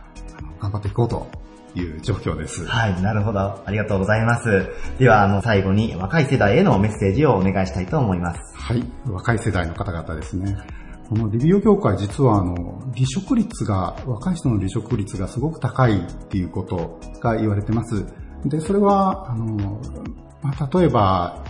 [0.61, 1.27] 頑張っていこうと
[1.75, 2.65] いう状況です。
[2.67, 3.41] はい、なるほど。
[3.41, 4.69] ありがとうございます。
[4.99, 8.41] では、あの、最後に若い世代へのメッセージをお願いしたいと思います。
[8.55, 10.57] はい、若い世代の方々ですね。
[11.09, 18.05] このリビオ業界実はあの、離職率が、若い人の離職率がすごく高いっていうことが言われてます。
[18.45, 19.81] で、それは、あの、
[20.43, 21.45] まあ、例えば、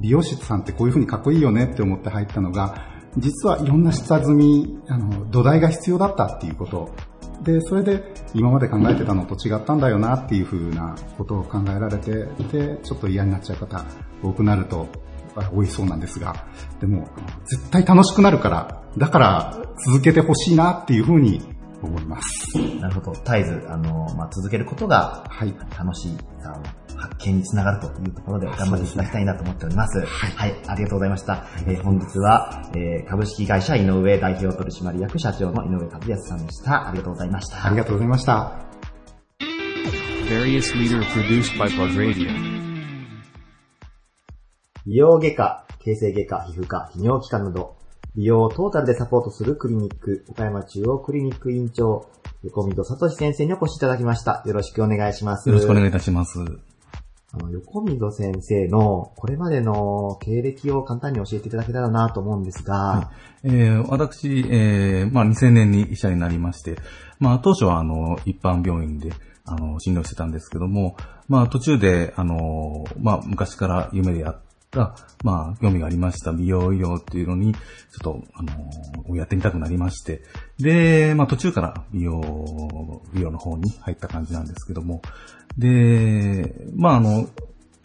[0.00, 2.74] 美容師さんってこういう風にかっこいいよねって思って入ったのが、
[3.16, 6.94] 実はいろんな下積み、あの、土台が必要だったっていうこと
[7.42, 13.84] で、それで今まで考えてたのと違ったんだよなっていうふうなことを考えられて、で、ちょっと嫌になっちゃう方
[14.22, 14.88] 多くなると
[15.52, 16.46] 多いそうなんですが、
[16.80, 17.08] でも
[17.46, 21.40] 絶対楽しくなるから、だから続けてほしいなっていうふうに
[21.82, 22.58] 思います。
[22.80, 23.12] なるほど。
[23.12, 25.54] 絶えず、あの、まあ、続けることが、はい。
[25.78, 26.08] 楽し
[26.42, 30.00] さを発見につながるというところで頑張っていただきたいなと思っております。
[30.00, 30.62] はい、はい。
[30.66, 31.44] ありがとうございました。
[31.66, 36.88] えー、本日は、えー、株式会社井上代表取締役社長の井上和康さんでした。
[36.88, 37.66] ありがとうございました。
[37.66, 38.52] ありがとうございました。
[44.86, 47.76] 美容外科、形成外科、皮膚科、泌尿器科など、
[48.14, 52.10] 美容をトータルでサポートするクリニック、岡山中央クリニック院長、
[52.42, 54.42] 横溝聡先生にお越しいただきました。
[54.46, 55.48] よろしくお願いします。
[55.48, 56.38] よろしくお願いいたします。
[57.32, 63.12] あの、横溝先生のこれまでの経歴を簡単に教えていただけたらなと思うんですが、は
[63.44, 66.76] い、えー、私、えー、まあ、2000年に医者になりまして、
[67.18, 69.12] まあ、当初はあの、一般病院で、
[69.44, 70.96] あの、診療してたんですけども、
[71.28, 80.22] まあ、途中で、あの、まあ、昔から夢でやっが、まあ、興味がありました美容医療っていうのに、ちょっと、あのやってみたくなりまして、
[80.58, 85.00] で、まあ途中から美容、美容の方に入った感じなんですけども、
[85.58, 87.28] で、まああの、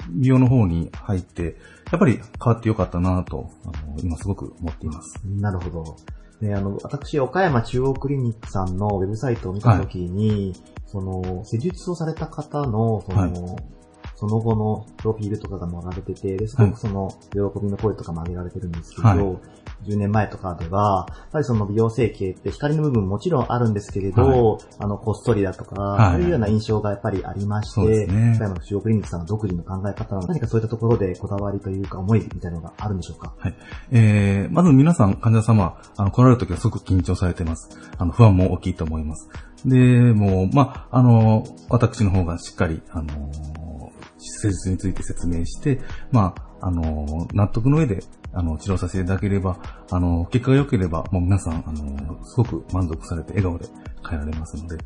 [0.10, 1.58] 美容の方に入って、
[1.92, 5.20] やっぱり変わってよかったなと、あの今すごく思っています。
[5.26, 5.98] なるほど。
[6.42, 10.54] ね、あの、私、岡山中央クリニックさんのウェブサイトを見たときに、はい、
[10.88, 13.74] その、施術をされた方の、その、はい
[14.16, 19.38] その後のプロフィールとかが載られてて、ですごくその、喜びの声とかも挙げられてるんですけど、はい、
[19.84, 24.22] 10年前とかでは、やっぱりその美容整形って光の部分もちろんあるんですけれど、
[24.54, 33.34] はい、あの、こっそりだとか、はい、そういうような印象がやっぱりありまして、ね、の主要クリニックさんの独自の考え方の何かそういったところでこだわりというか思いみたいなのがあるんでしょうか？
[33.38, 33.56] はい。
[33.92, 37.70] えー、まず皆さん、患者様、あの、来られるときはすごく緊張されてます。
[37.98, 39.30] あの、不安も大きいと思います。
[39.66, 39.78] で、
[40.14, 49.58] もう、まあ、あの、私の方がしっかり、あの、施術について説明して、まあ、あの、納得の上で、あの、治療させていただければ、
[49.92, 53.66] あの、結果が良ければ、もう皆さん、あの、すごく満足されて笑顔で
[54.06, 54.78] 帰られますので。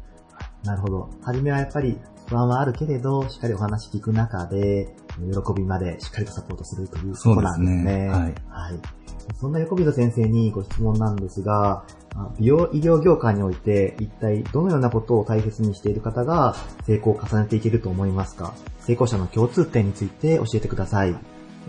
[0.63, 1.09] なるほど。
[1.23, 7.79] はじめはやっぱり不安はあるけれど、しっかりお話聞く中で、喜びまでしっかりとサポートするということなんですね。
[7.79, 8.07] すね。
[8.09, 8.19] はい。
[8.19, 8.33] はい。
[9.39, 11.83] そんな横溝先生にご質問なんですが、
[12.39, 16.55] 美容医療業界において一体どのようなことを大切にしている方が
[16.85, 18.53] 成功を重ねていけると思いますか？
[18.79, 21.15] 成功者の共通点について教えてください。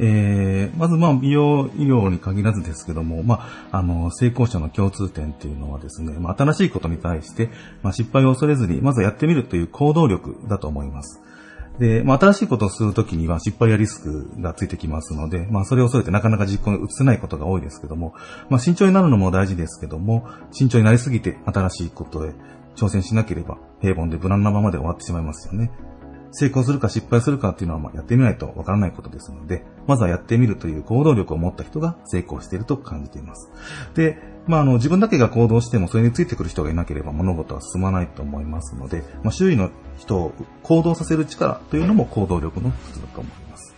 [0.00, 7.50] えー、まずまあ美容医療に限らずですけども、まあ、あの、成功者の共通点っていうのはですね、まあ、新しいことに対して、
[7.82, 11.20] まあ、失敗を恐れずに、まずやってみるという行動力だと思います。
[11.78, 18.14] で、まあ、新しいことをするときには失敗やリスクがついてきますので、まあ、それを恐れてなかなか実行に移せないことが多いですけども、
[18.50, 22.32] まあ、慎重になるのも大事ですけども、慎重になりすぎて新しいことへ
[22.76, 25.70] 挑戦しなければ、平凡で無難なままで終わってしまいますよね。
[26.32, 33.50] 成功するか失敗するかっていうのはまやってみないとわからないことですので、まずはやってみるという行動力を持った人が成功していると感じています。
[33.94, 43.74] で、まあ、あの、自分だけが行動してもそれについてくる人がいなければ物事は進まないと思いますので、まあ、周囲の人を行動させる力というのも行動力の一つだと思います。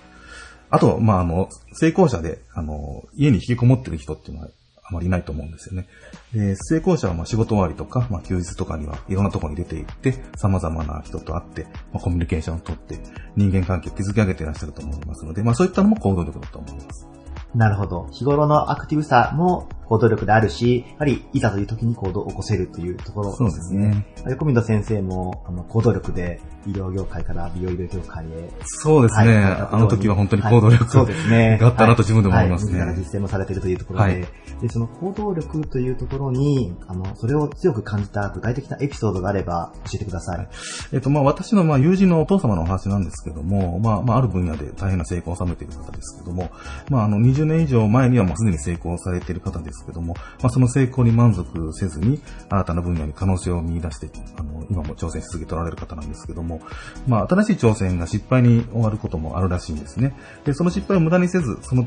[0.70, 4.48] あと、まあ、あの、成功者で、あの、家に引きこもってる人っていうのは
[4.90, 5.88] まりいないと思うんですよね。
[6.32, 12.98] で、成功者はま仕事終わりとか、まあ休日とかにはいろんなところに出て行って、様々な人と会って、まあ、コミュニケーションをとって、
[13.36, 17.06] 人間関係を築き上げていらっしゃると思いますので、まあそういったのも行動力だと思います。
[17.54, 18.06] なるほど。
[18.12, 23.50] 日頃のアクティブさも行動力であるし、やはりいざという時に行動を起こせるというところですね。
[23.50, 24.06] そうですね。
[24.30, 28.50] 横溝先生もあの行動力で医療業界から美容医療業界へ。
[28.66, 29.34] そうですね。
[29.34, 31.58] はい、あの時は本当に行動力、はい、そうですね。
[31.60, 32.80] があったなと自分でも思いますね。
[32.80, 34.28] はい、実践もされているというところで、はい、
[34.60, 40.48] で、その行動力というところに、あの、それを強く感じた具体的なエピソードがあれば教えてください。
[40.92, 46.50] えっと、まあ私のまあ友人のお父様のお話なんですけども、まあ、まあある分野で大変な成功を収めている方ですけども、
[46.88, 56.60] まああの20年以上前にはもうすでに成功されている方ですけども、まあその成功に満足せずに、新たな分野に可能性を見出して、あの、今も挑戦し続けておられる方なんですけども、
[57.06, 60.14] まあ、新しい挑戦が失敗に終わることもあるらしいんですね。
[60.44, 61.84] で、その失敗を無駄にせず、その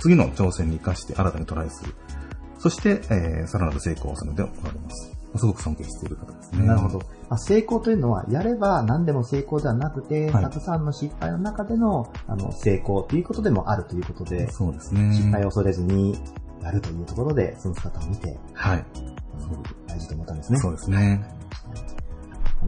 [0.00, 1.94] 次の挑戦に活かして新たにトライする。
[2.58, 5.14] そして、えー、さらなる成功を収めておられます。
[5.36, 6.66] すごく尊敬している方ですね。
[6.66, 6.98] なるほど。
[7.28, 15.12] まあ、成功というのは、やれば何でも成功ではなくて、はい、たくさんの失敗の中でのあの成功ということでもあるということで、そうですね。
[15.12, 16.16] 失敗を恐れずに、
[16.64, 18.84] やるというところで、その姿を見て、はい。
[19.86, 20.58] 大事と思ったんですね。
[20.58, 21.22] そうですね。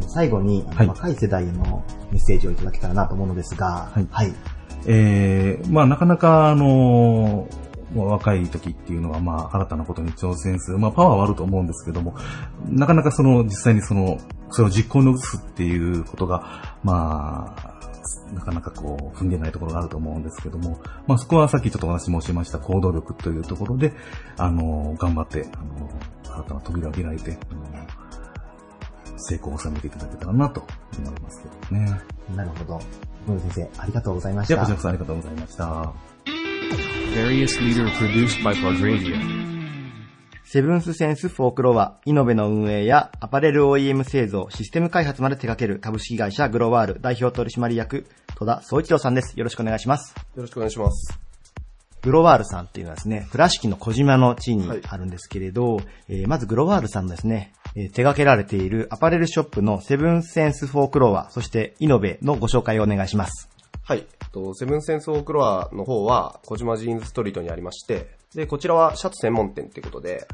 [0.08, 4.06] 最後に、はい、若い世代へのメッセージをいただけたらなと思うのですが、はい。
[4.10, 4.34] はい、
[4.86, 10.78] えー、まあなかなか、あのー、若い時っていうのは、まあ、新たなことに挑戦する。
[10.78, 12.14] まあ、パワーはあると思うんですけども、
[12.68, 14.18] なかなかその、実際にその、
[14.50, 17.75] それを実行に移すっていうことが、まあ、
[18.32, 23.92] なかなかこう、踏んでないところがあると思うんですけども、まあそこはさっきちょっとお話申しました行動力というところで、
[24.36, 25.90] あの、頑張って、あの、
[26.24, 27.38] 新たな扉を開いて、
[29.16, 30.62] 成功を収めていただけたらなと
[30.98, 32.00] 思いますけどね。
[32.34, 32.80] なるほど。
[33.26, 34.54] 野先生、ありがとうございました。
[34.54, 35.92] いや、こちらこそありがとうございました。
[40.56, 48.06] セブンスセンスフォークロワ、イノベの運営やアパレル OEM 製造、システム開発まで手掛ける株式会社グロワール代表取締役、
[48.38, 49.38] 戸田総一郎さんです。
[49.38, 50.14] よろしくお願いします。
[50.16, 51.20] よろしくお願いします。
[52.00, 63.50] グロワールさんっていうのはですね、倉敷の小島の地にあるんですけれど、はい、えー、まずグロワールさんのですね、えー、手掛けられているアパレルショップのセブンセンスフォークロワ、そしてイノベのご紹介をお願いします。
[63.82, 64.06] はい。
[64.32, 70.26] とセブンセンスフォークロアの方は児島ジーンズストリートにありまして、で、こちらはシャツ専門店っていうことで、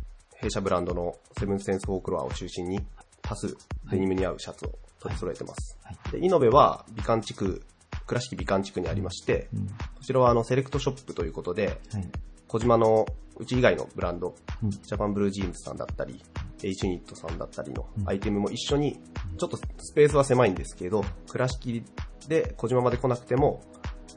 [0.43, 2.81] 弊社ブランドのセブンセンスフォークロアを中心に
[3.23, 3.57] 多数
[3.91, 5.79] デニムに合うシャツを取り揃えてます。
[5.85, 5.99] はい。
[6.03, 7.63] はい、でイノベは美観地区、
[8.07, 12.09] 倉敷美観地区にありまして、うん、こちらはあのセレクトショップということで、はい、
[12.49, 13.07] 児島の
[13.39, 16.21] うち以外のブランド、うん、ジャパンブルージーンズさんだったり、
[16.63, 19.01] H ユニットさんだったりのアイテムも一緒に、
[19.39, 21.85] ちょっとスペースは狭いんですけど、倉敷
[22.29, 23.63] で児島まで来なくても、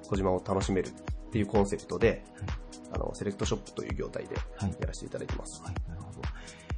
[0.07, 0.91] 児島を楽しめるっ
[1.31, 2.23] ていうコンセプトで、
[2.91, 5.61] あの、セレクトショップという業態でやらせていただいてます。
[5.63, 6.04] はい、なるほど。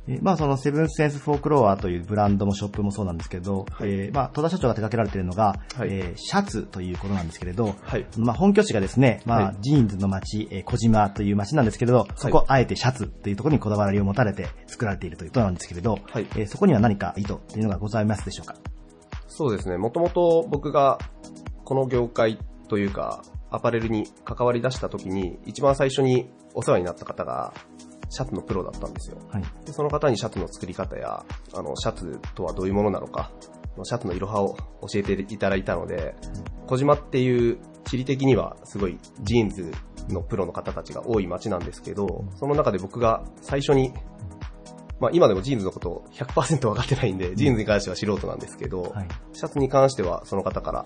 [0.08, 18.56] えまあそのセブンセンスフォークロアというブランドのショップもそうなんですけど、はい、えー、まあ戸田社長が手掛けられているのが、はい、えー、シャツということなんですけれど、はい、まあ本拠地がですね、まあジーンズの街、えー、児島という街なんですけれど、そこあえてシャツというところにこだわりを持たれて作られているということなんですけれど、はい、えー、そこには何か意図というのがございますでしょうか？
[19.28, 20.98] そうですね、もともと僕が
[21.64, 22.40] この業界
[22.70, 27.54] というか、アパレルに関わり出した時に、一番最初にお世話になった方が、
[28.10, 29.18] シャツのプロだったんですよ。
[29.30, 33.32] はい、でその方にシャツの作り方や、あの、シャツとはどういうものなのか、
[33.84, 36.16] シャツの色派を教えていただいたので、
[36.68, 39.72] 小島っていう地理的にはすごいジーンズ
[40.10, 43.94] のプロの方たちが多い街なんですけど、その中で僕が最初に、
[45.00, 50.86] まあ今でもジーンズのこと100%分かってないんで、ジーンズに関しては素人なんですけど、はい、シャツに関してはその方から、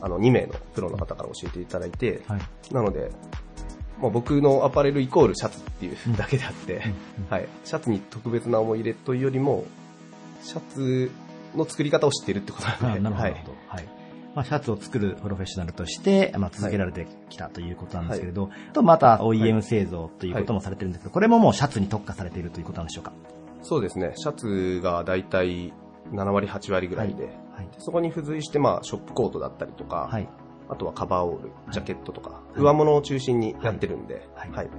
[0.00, 2.40] あの2名のプロの方から教えていただいて、はい、
[2.72, 3.10] なので、
[4.00, 6.82] まあ、僕のアパレルイコールシャツっていうだけであって、
[7.28, 9.64] はい、シャツに特別な思い入れというよりも、
[10.42, 11.10] シャツ
[11.56, 13.28] の作り方を知っているってことなんで、なるほど。
[13.66, 13.88] はい。
[14.34, 23.12] まあ、シャツを作るプロフェッショナルとして、まあ、続けられてきたということなんですけれど、はい、と、また OEM 製造ということもされてるんですけど、これももうシャツに特化されているということなんでしょうか？
[23.62, 24.12] そうですね。
[24.16, 25.72] シャツがだいたい
[26.12, 27.32] 7割、8割ぐらいで、はい。
[27.56, 30.28] はい、そこに付随して、まあ、ショップコートだったりとか、はい、
[30.68, 34.50] あとはカバーオール、ジャケットとか、上物を中心にやってるんで、はい。
[34.50, 34.70] はい。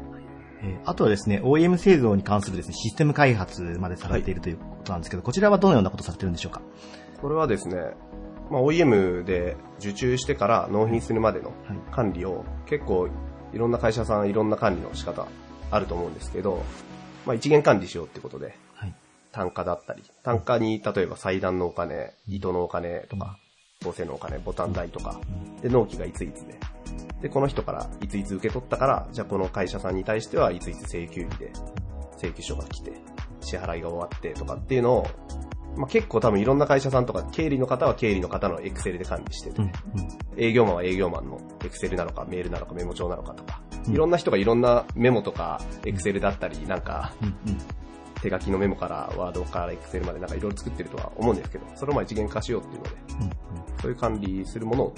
[0.61, 6.61] えー、あとはですね、OEM 製造に関するですね、システム開発までされているということなんですけど、こちらはどのようなことされてるんでしょうか？
[7.21, 7.75] これはですね、
[8.51, 11.53] まあ、OEM で受注してから納品するまでの
[11.91, 13.07] 管理を、結構
[13.53, 15.27] いろんな会社さんいろんな管理の仕方
[15.71, 16.61] あると思うんですけど、
[17.25, 18.55] まあ、一元管理しようってことで、
[19.31, 23.37] 単価だったり、単価に例えば祭壇のお金、糸のお金とか、
[23.85, 25.21] 合成のお金、ボタン代とか、
[25.61, 26.59] で、納期がいついつで、
[27.21, 31.53] で、この人からいついつ受け取ったから、じゃあこの会社さんに対してはいついつ請求日で、
[32.17, 32.91] 請求書が来て、
[33.39, 35.07] 支払いが終わってとかっていうのを、
[35.77, 39.73] まあ、結構多分いろんな会社さんとか、経理の方は経理の方のエクセルで管理してて、うんうん、
[40.35, 43.33] 営業マンは営業マンのエクセルなのか、メールなのか、メモ帳なのか。
[43.33, 47.13] とか、いろんな人がいろんなメモとか、エクセルだったり、なんか、
[48.21, 53.31] 手書きのメモから、ワードからエクセルまでなんかいろいろ作ってるとは思うんですけど、それをまあ一元化しようっていうので、うんうん、
[53.81, 54.95] そういう管理するものを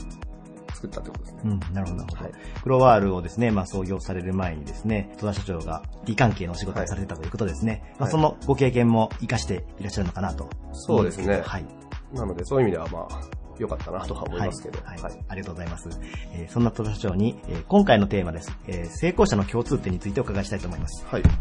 [0.74, 1.42] 作ったってことですね。
[1.46, 2.24] うん、なるほど、なるほど。
[2.24, 7.84] はい、クロワールをですね、まあ創業される前にですね、戸田社長が D 関係のお仕事をされてたということですね。
[7.84, 10.50] はい、まあそのご経験も活かしていらっしゃるのかなと。
[10.74, 11.42] そうですね。
[11.46, 11.66] はい。
[12.14, 13.22] なのでそういう意味ではまあ、
[13.62, 14.80] 良かったなとは思いますけど。
[14.84, 15.02] はい。
[15.02, 15.90] はい、ありがとうございます。
[16.34, 18.86] えー、そんな戸田社長に、えー、今回のテーマです、えー。
[18.88, 21.06] 成功者の共通点についてお伺いしたいと思います。
[21.06, 21.22] はい。
[21.22, 21.32] はい。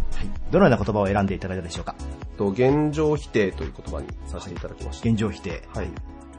[0.51, 1.95] どのような言葉を選んでいただいたでしょうか？
[2.37, 5.09] と、現状否定という言葉にさせていただきました。
[5.09, 5.63] 現状否定。
[5.75, 5.89] はい。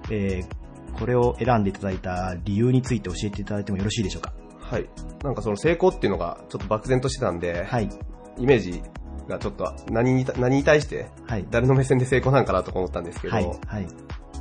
[0.10, 4.34] えー、これを選んでいただいた理由について教えていただいてもよろしいでしょうか？
[4.60, 4.88] はい。
[5.24, 7.90] なんかその成功っていうのがちょっと漠然としてたんで、はい。
[8.38, 8.82] イメージ
[9.28, 13.88] がちょっと何に何に対して、はい、誰の目線で成功なんかなと思ったんですけど、はい、はい、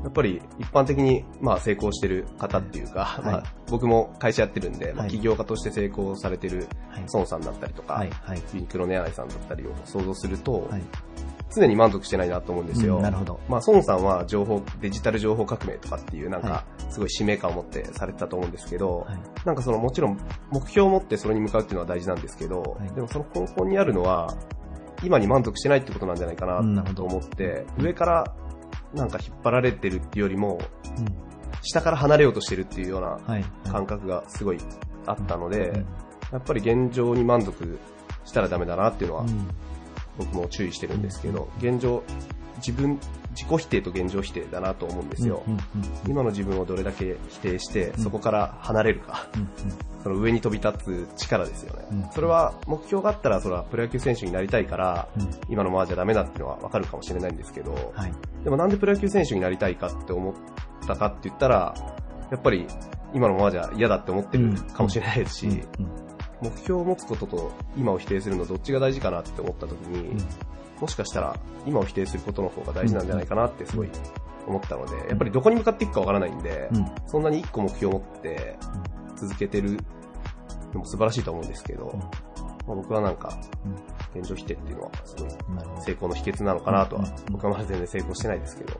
[0.02, 6.66] やっぱり一般的にまあ成功してる方っていうか、はい、まあ、僕も会社やってるんで、まあ、起業家として成功されてる
[7.12, 8.04] 孫さんだったりとか、
[8.54, 10.68] ユニクロネアイさんだったりを想像すると、
[11.54, 12.96] 常に満足してないなと思うんですよ。
[12.96, 13.40] うん、なるほど。
[13.48, 20.18] まあ、孫さんは情報、デジタル情報革命とかっていうなんか、すごい使命感を持ってされてたと思うんですけど、はい、なんかそのもちろん
[20.50, 24.34] 目標を持ってそれに向かうっていうのは大事なんですけど、はい、でもその根本にあるのは、
[25.02, 28.34] 今に満足してないってことなんじゃないかなと思って、上から
[28.94, 30.60] なんか引っ張られてるっていうよりも、
[30.98, 31.06] うん、
[31.62, 34.58] 下から離れようとしてるっていうような感覚がすごい
[35.06, 35.84] あったので、
[36.32, 37.78] やっぱり現状に満足
[38.24, 39.26] したらダメだなっていうのは、
[40.18, 42.02] 僕も注意してるんですけど、現状、
[42.56, 42.98] 自分、
[43.30, 45.42] 自己否定と現状否定だなと思うんですよ。
[46.08, 49.28] 今の自分をどれだけ否定して、そこから離れるか、
[50.02, 52.10] その上に飛び立つ力ですよね。
[52.12, 55.08] それは目標があったら、それはプロ野球選手になりたいから、
[55.48, 57.92] 今のままじゃダメだっていうのはわかるかもしれないんですけど、
[58.44, 60.34] でもなんでプロ野球選手になりたいかって思っ
[60.86, 61.74] たかって言ったら、
[62.30, 62.66] やっぱり
[63.12, 65.62] 今のままじゃ嫌だって思ってるかもしれないですし、
[66.42, 70.16] 目標を持つことと今を否定するのどっちが大事かなって思った時に、
[70.80, 73.90] もしかしたら今を否定することの方が大事なんじゃないかなってすごい
[74.46, 76.68] 思ったので、やっぱりどこに向かっていくかわからないんで、
[77.06, 78.56] そんなに一個目標を持って
[79.16, 79.78] 続けてる
[80.72, 81.92] のも素晴らしいと思うんですけど、
[82.66, 83.38] まあ、僕はなんか、
[84.14, 85.30] 現状否定っていうのはすごい
[85.84, 88.72] 成功の秘訣なのかなとは、僕はまだ全然成功してないですけど、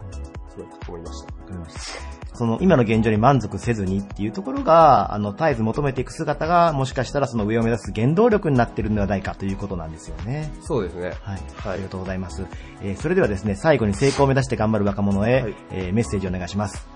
[0.48, 2.19] すごい思いました。
[2.34, 10.52] その今の現状に満足せずにっていうところが、あの、絶えず求めていく姿が、もしかしたらその上を目指す原動力になっているのではないかということなんですよね。
[10.62, 11.08] そうですね。
[11.08, 11.14] はい。
[11.14, 12.44] はい、ありがとうございます。
[12.82, 16.86] えー、それではですね、最後に成功を目指して頑張る若者へ、はい、えー、メッセージをお願いします。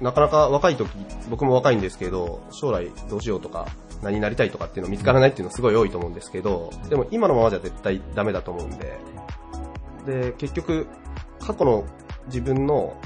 [0.00, 0.90] なかなか若い時、
[1.30, 3.66] 僕も若いんですけど、将来どうしようとか、
[4.02, 8.98] 何になりたいとかっていうの見つからないっていうのすごい多いと思うんですけど、でも今のままじゃ絶対ダメだと思うんで、
[10.06, 10.86] で、結局、
[11.40, 11.84] 過去の
[12.26, 12.96] 自分の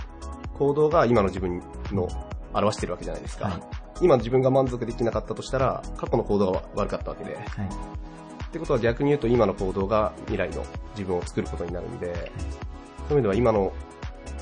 [0.59, 2.09] 行動が今の自分の
[2.53, 3.47] 表してるわけじゃないですか。
[3.47, 3.63] はい、
[4.03, 7.35] 今自分が満足できなかったとしたら、過去の行動が悪かったわけで。
[7.35, 13.73] はい、ってことは逆に言うと今の行動が未来の自分を作ることになるんで、そういう意味では今の、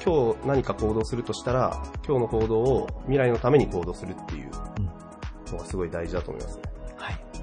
[0.05, 4.51] 今日何か行動するとしたら、今日の行動を未来のために行動するっていう
[5.53, 6.63] のがすごい大事だと思いますね。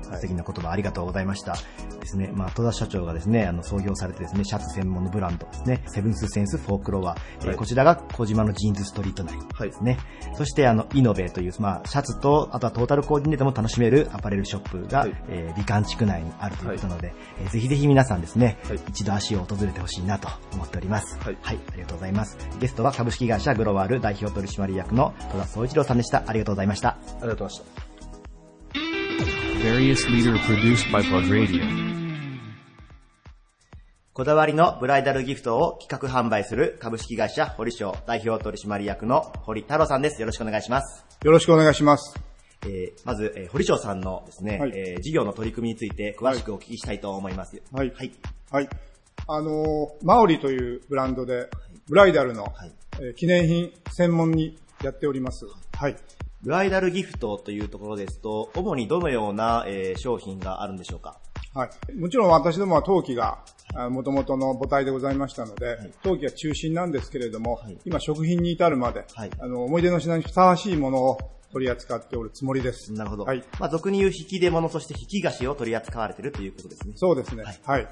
[0.04, 1.56] 素敵な言葉ありがとうございました。
[1.99, 9.97] ですね、まあ、戸田社長がですね、あの、創業されてですね、シャツ専門のブランドですね、セブンスセンスフォークロワ、はい、えー、こちらが小島のジーンズストリート内ですね。
[10.26, 21.18] はい、そして、あの、イノベという、まあ、シャツと、あとはトータルコーディネートも楽しめるアパレルショップが、はい、えー、美観地区内にあるということなので、はい、えー、ぜひぜひ皆さんですね、はい、一度足を訪れてほしいなと思っております。
[21.20, 21.38] はい。
[21.41, 22.38] はい、ありがとうございます。
[22.60, 26.24] ゲストは株式会社グロワール代表取締役の戸田総一郎さんでした。
[26.28, 26.89] ありがとうございました。
[26.89, 29.53] ありがとうございました。
[29.64, 31.64] Various leader produced by Plug Radio.
[34.11, 40.20] こだわりのブライダルギフトを企画販売する株式会社堀翔代表取締役の堀太郎さんです。
[40.20, 41.05] よろしくお願いします。
[41.24, 42.20] よろしくお願いします。
[42.66, 47.61] えー、まず、えー、堀翔さんのですね、はい、えー、事業の取り組みについて詳しくお聞きしたいと思います。
[47.72, 47.93] はい。
[47.95, 48.11] はい。
[48.51, 48.70] はい。
[49.28, 51.47] あのー、マオリというブランドで、
[51.88, 55.45] ブライダルの、はい、えー、記念品専門にやっております。
[55.78, 55.95] はい。
[56.44, 61.18] ブライダルギフトというところですと、主にどのような、えー、商品があるんでしょうか？
[61.54, 61.96] はい。
[61.98, 63.46] もちろん私どもは陶器が、
[63.89, 71.18] もともとの母体でございましたので、はい、陶器が中心なんですけれども、はい、今食品に至るまで、はい、あの、思い出の品にふさわしいものを
[71.54, 72.91] 取り扱っておるつもりです。
[72.91, 73.24] なるほど。
[73.24, 73.44] はい。
[73.60, 76.94] まあ、俗に言う引き出物、そして引き菓子を取り扱われているということですね。
[76.98, 77.44] そうですね。
[77.44, 77.60] はい。
[77.64, 77.88] はい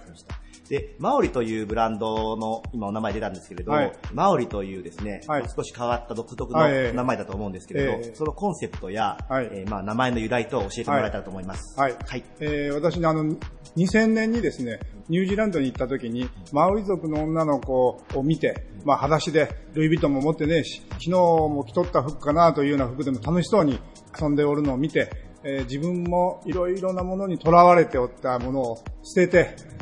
[0.72, 6.60] で、マオリというブランドの今お名前出たんですけれど、はい、マオリというですね、はい、少し変わった独特の
[6.94, 11.78] 名前だと思うんですけれど、はい、そのコンセプトや、はい、えー、まあ名前の由来と教えてもらえたらと思います。
[11.78, 11.98] はい。
[12.08, 13.36] はい、えー、私ね、あの、
[13.76, 23.78] 2000年にですね、ニュージーランドに行った時に、マオリ族の女の子を見て、まあ裸足で、ルイ・ヴィトンも持ってねえし、昨日も着とった服かなというような服でも楽しそうに
[24.18, 25.10] 遊んでおるのを見て、
[25.44, 29.82] えー、自分もいろいろなものにとらわれておったものを捨てて、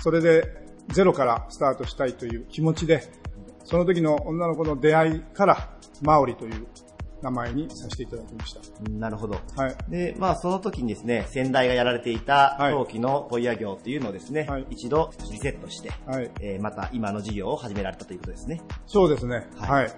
[0.00, 3.02] それでゼロからスタートしたいという気持ちで、
[3.64, 5.70] その時の女の子の出会いから、
[6.02, 6.66] マオリという
[7.22, 8.60] 名前にさせていただきました。
[8.90, 9.38] なるほど。
[9.56, 9.76] はい。
[9.90, 18.62] で、まあその時にですね、先代がやられていた陶器の問屋業っていうのをですね、はい、一度リセットして、はい、えー、また今の事業を始められたということですね。
[18.86, 19.46] そうですね。
[19.58, 19.84] はい。
[19.84, 19.92] はい、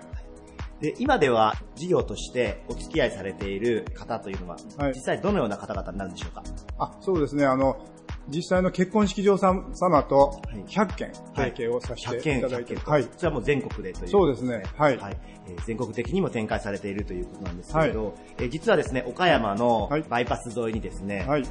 [0.80, 6.42] で、今では事業としてお付き合いされている方というのは、はい、実際どのような方々になるんでしょうか？
[6.78, 7.46] あ、そうですね。
[7.46, 7.86] あの、
[8.28, 9.62] 実際の結婚式場様
[10.04, 13.08] と100件提携をさせていただいて、はい。
[13.16, 14.62] それはもう全国でという、そうですね。
[14.76, 14.96] はい。
[14.98, 15.16] はい。
[15.48, 21.44] えー、全国的にも展開されているということなんですけれど、はい、えー、実はですね、岡山のバイパス沿いにですね、はい、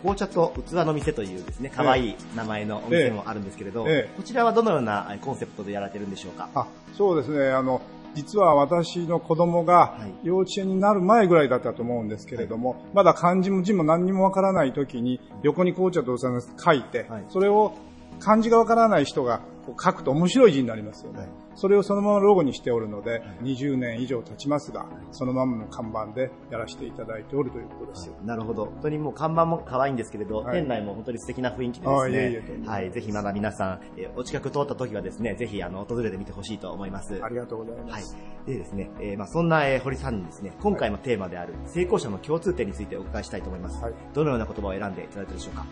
[0.00, 6.48] 紅茶と器の店というですね、可愛い名前のお店もあるんですけれど、えー、こちらはどのようなコンセプトでやられてるんでしょうか？
[6.54, 7.82] あそうですね、あの、
[8.16, 17.74] 実は私の子供が幼稚園になる前ぐらいだったと思うんですけれども、はい、まだ漢字も字も何にもわからない時に横に紅茶とお茶が書いて、はい、それを
[18.18, 21.28] 漢字がわからない人が書くと面白い字になりますよね。
[21.56, 28.12] はいそれをそのままロゴにしておるので、20年以上経ちますが、そのままの看板でやらせていただいておるということです。
[28.24, 28.66] なるほど。
[28.66, 37.18] 本当にもう看板も可愛いんですけれど、はい、店内も本当に素敵な雰囲気でですね、いえいえはい、ぜひまだ皆さん、えお近く通った時はですね、ぜひあの訪れてみてほしいと思います。
[37.24, 38.14] ありがとうございます。
[38.14, 38.50] はい。
[38.52, 43.82] でですね、えー、まあそんな、えー、堀さんにですね、今回のテーマである成功者の共通点についてお伺いしたいと思います。
[43.82, 45.64] はい、どのような言葉を選んでいただいたでしょうか？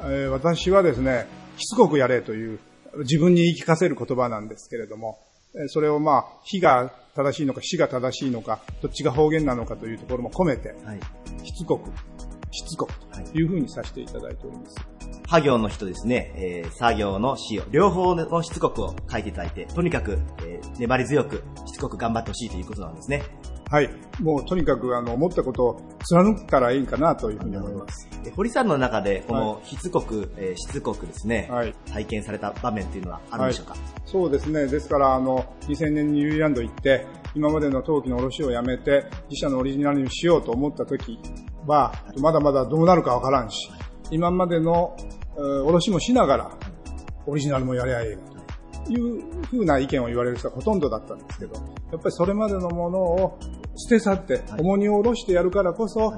[0.00, 1.26] えー、私はですね、
[1.58, 2.58] しつこくやれという
[3.00, 5.18] 自分に言い聞かせる言葉なんですけれども、
[5.68, 11.00] それをまあ、非が正しいのか、死が正しいのか、どっちが方言なのかというところも込めて、はい、
[11.44, 11.90] しつこく、
[12.50, 12.92] しつこく
[13.32, 14.76] というふうにさせていただいております。
[15.28, 23.22] 作業の人ですね、えー、作業の死を、両方のしつこくを書いていただいて、とにかく、えー、粘り強く、しつこく頑張ってほしいということなんですね。
[23.70, 23.90] はい。
[24.20, 28.08] もうとにかくあの思ったことを貫くからいいかなというふうに思います。
[28.36, 34.66] 堀さんの中でこのしつこく、はい、えー、しつこくですね、はい、体験された場面っていうのはあるんでしょうか、はい、そうですね。
[34.66, 41.18] ですからあの2000年にニュージーランド行って今までの陶器の卸をやめて自社のオリジナルにしようと思った時
[41.66, 43.68] はまだまだどうなるかわからんし、
[44.10, 44.96] 今までの
[45.36, 46.50] 卸もしながら
[47.26, 48.35] オリジナルもやりゃええ
[48.88, 51.60] いうふうな意見を言われる人がほとんどだったんですけど、や
[51.98, 53.38] っぱりそれまでのものを
[53.76, 56.14] 捨て去って、重荷を下ろしてやるからこそ、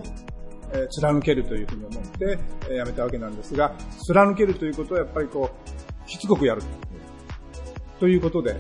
[0.72, 2.38] えー、貫けるというふうに思って、
[2.68, 3.74] えー、やめたわけなんですが、
[4.06, 5.50] 貫けるということはやっぱりこ
[6.06, 6.62] う、しつこくやる。
[7.98, 8.56] ということで、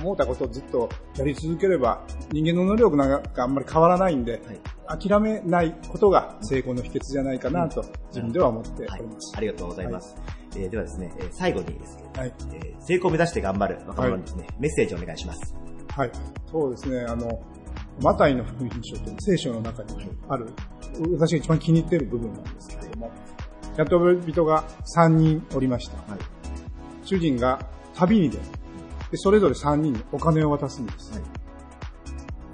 [0.00, 4.40] 思ったことをずっとやり続ければ、人間の能力なんかあんまり変わらないんで、
[4.86, 9.38] はい、諦めないことが成功の秘訣じゃないかなと、自分では思っております、はい。
[9.38, 10.16] ありがとうございます。
[10.16, 15.54] はいえー、ではですね、え最後にですね、はいえー、成功を目指して頑張る若者にですね、はい、メッセージをお願いします。
[15.96, 16.10] はい。
[16.50, 17.42] そうですね、あの、
[18.00, 20.46] マタイの福音書という聖書の中にある、
[21.18, 23.10] 私が一番気に入っている部分なんですけれども、
[23.76, 24.64] 雇い人が
[24.96, 25.96] 3人おりました。
[26.10, 26.20] はい、
[27.04, 27.58] 主人が
[27.94, 28.42] 旅に出る。
[29.10, 31.12] で、それぞれ3人にお金を渡すんです。
[31.12, 31.26] はい、1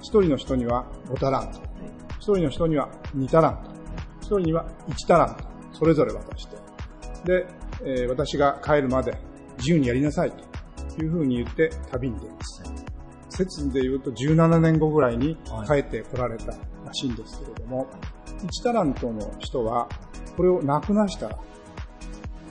[0.01, 1.59] 人の人には5タラント。
[1.59, 3.69] 1人の人には2タラント。
[4.21, 5.43] 1人には1タラント。
[5.73, 6.57] それぞれ渡して。
[7.25, 7.47] で、
[7.83, 9.17] えー、私が帰るまで
[9.57, 12.63] 自由にやりなさいというふうに言って旅に出ます。
[13.29, 15.35] 説で言うと17年後ぐらいに
[15.67, 17.87] 帰ってこられたらしいんですけれども、
[18.43, 19.89] 1タラントの人は
[20.37, 21.37] これをなくなしたら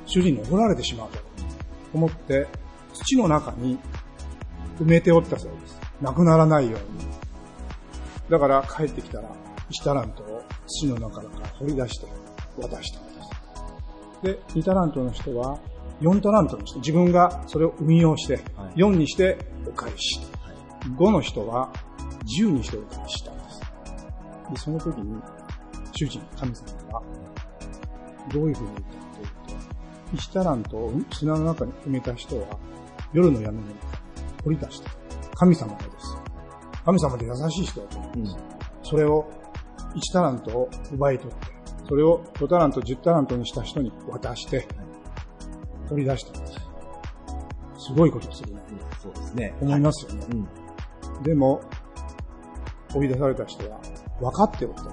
[0.07, 1.19] 主人に怒られてしまうと
[1.95, 2.47] 思って
[2.93, 3.79] 土の中に
[4.79, 5.81] 埋めておったそうです。
[6.01, 7.05] なくならないように。
[8.29, 9.29] だから帰ってきたら
[9.71, 12.07] 1タラントを土の中から掘り出して
[12.59, 13.14] 渡したん
[14.25, 14.55] です。
[14.55, 15.59] で、2タラントの人は
[16.01, 18.41] 4タラントの人、自分がそれを運用して、
[18.77, 20.21] 4にしてお返し。
[20.97, 21.71] 5の人は
[22.41, 23.61] 10にしてお返ししたんです。
[24.51, 25.21] で、その時に
[25.93, 27.03] 主人、神様が
[28.33, 32.47] どういうふうに言ったかというと、1タラントを砂の中に埋めた人は
[33.13, 34.05] 夜の闇の中
[34.45, 34.91] 掘り出した。
[35.37, 36.17] 神様がです。
[36.85, 38.13] 神様で優しい人だと思。
[38.15, 38.27] うん、
[38.83, 39.27] それを
[39.95, 41.54] 1タラントを奪い取って、
[41.89, 44.67] それを5タラント、10タラントにした人に渡して、
[45.89, 46.55] 取り出したす。
[47.79, 48.63] すごいことするね。
[49.03, 49.55] そうですね。
[49.61, 50.27] 思いますよね。
[50.31, 51.61] うん、でも、
[52.95, 53.81] 追い出された人は
[54.21, 54.91] 分かっておったと。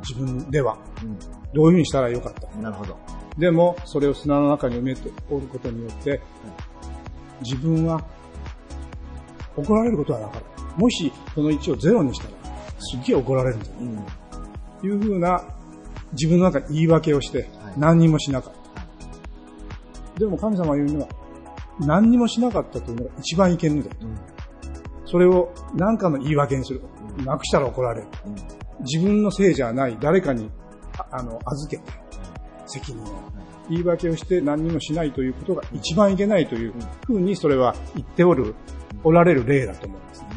[0.00, 0.78] 自分では。
[1.02, 1.18] うん、
[1.52, 2.96] どういうふうにしたらよかったなるほど。
[3.36, 6.20] でも、それを砂の中に埋めておることによって、
[7.42, 8.02] 自分は
[9.56, 10.76] 怒られることはなかった。
[10.76, 12.30] もし、その1をゼロにしたら、
[12.78, 14.06] すっげえ怒られるんじゃない、うん
[14.82, 15.44] いうふうな
[16.12, 18.52] 自分の中で言い訳をして、何にもしなかっ
[20.14, 20.18] た。
[20.18, 21.08] でも神様が言うのは、
[21.80, 24.06] 何にもしなかったというのが一番いけんのだと。
[25.06, 26.82] それを何かの言い訳にする。
[27.24, 28.06] なくしたら怒られる。
[28.80, 30.50] 自分のせいじゃない、誰かに、
[31.10, 31.82] あの、預けて、
[32.66, 33.40] 責任を。
[33.68, 36.74] 言い訳をして何にもしないということが一番いけないという
[37.06, 38.54] ふうにそれは言っておる、
[39.04, 40.28] おられる例だと思うんです、ね。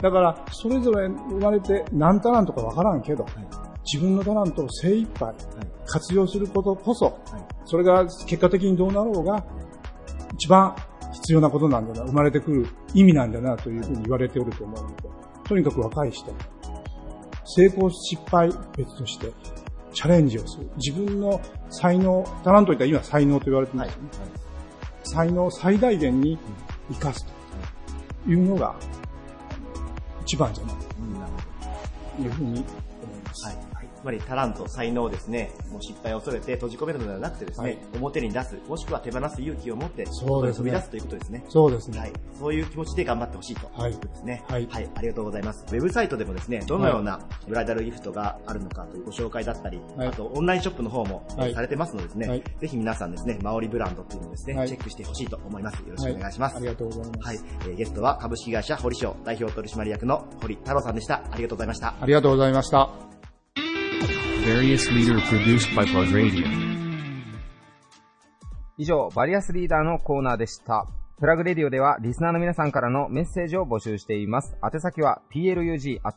[0.00, 3.26] だから、それぞれ生まれて何タランとかわからんけど、
[3.84, 5.34] 自分のタラントを精一杯
[5.86, 7.18] 活用することこそ、
[7.64, 9.44] それが結果的にどうなろうが、
[10.34, 10.74] 一番
[11.12, 15.08] 必要なことなんだな、生まれてくる意味なんだなというふうに言われておると思うので、
[15.44, 16.32] とにかく若い人、
[17.44, 19.32] 成功失敗別として、
[19.92, 20.70] チャレンジをする。
[20.76, 24.08] 自分の才能、タラントといったら今才能と言われてますよね。
[24.10, 24.30] はい、
[25.04, 26.38] 才能を最大限に
[26.90, 27.26] 生かす
[28.24, 28.74] というのが
[30.22, 30.82] 一番じゃないか
[32.16, 32.62] というふうに思い
[33.24, 33.46] ます。
[33.46, 33.71] はい
[34.02, 40.64] つまりタラント、才能をですね、もう失敗を恐れて閉じ込めるのではなくてですね、はい、表に出す、もしくは手放す勇気を持って、そうですね。
[40.64, 41.44] 飛び出すということですね。
[41.48, 41.98] そうですね。
[42.00, 42.12] はい。
[42.38, 44.42] そういう気持ちで頑張ってほしいということですね。
[44.48, 44.66] はい。
[44.68, 44.90] はい。
[44.96, 45.64] ありがとうございます。
[45.68, 51.24] ウェブサイトでもですね、どのようなブライダルギフトがあるのかというご紹介だったり、はい、あとオンラインショップの方も
[51.54, 55.76] されてますのでですね、はい、ぜひ皆さんですね、マオリブランドというのをですね、はい、チェックしてほしいと思います。
[55.80, 56.56] よろしくお願いします。
[56.56, 57.26] ありがとうございます。
[57.26, 57.38] はい。
[57.60, 61.22] えー、ゲストは株式会社堀賞代表取締役の堀太郎さんでした。
[61.30, 61.94] ありがとうございました。
[62.00, 63.11] ありがとうございました。
[64.44, 66.44] Various leader produced by Plug Radio
[68.76, 70.88] 以上、バリアスリーダーのコーナーでした。
[71.20, 74.56] プラグレディオではリスナーの皆さんからのメッセージを募集しています。
[74.64, 76.14] 宛先は plug.serv.co.jp、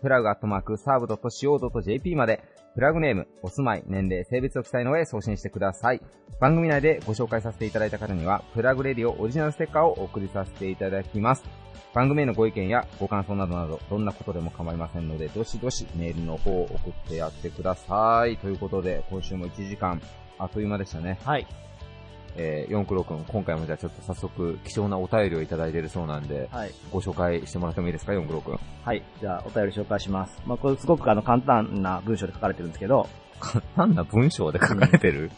[0.00, 2.42] プラグ .serv.co.jp まで、
[2.74, 6.00] プラグネーム、お住まい、年齢、性別を記載の上送信してください。
[6.40, 11.65] 番組内でご紹介させていただいた方には、プラグレディオオリジナルステッカーをお送りさせていただきます。
[11.94, 18.36] 番組へのご意見やご感想などなど、どんなことでも構いませんので、どしどしメールの方を送ってやってください。
[18.36, 20.00] ということで、今週も1時間、
[20.38, 21.18] あっという間でしたね。
[21.24, 21.46] はい。
[22.38, 26.72] えー、四九郎くん、今回もじゃあちょっと早速貴重なお便りをいただいているそうなんで、はい。
[26.92, 28.60] ご紹介してもらってもいいですか、四九郎くん。
[28.84, 29.02] はい。
[29.20, 30.42] じゃあ、お便り紹介します。
[30.46, 33.25] まあ、これすごくあの、簡単な文章で書かれてるんですけど、簡
[33.76, 35.30] 単な文章で書かれてる、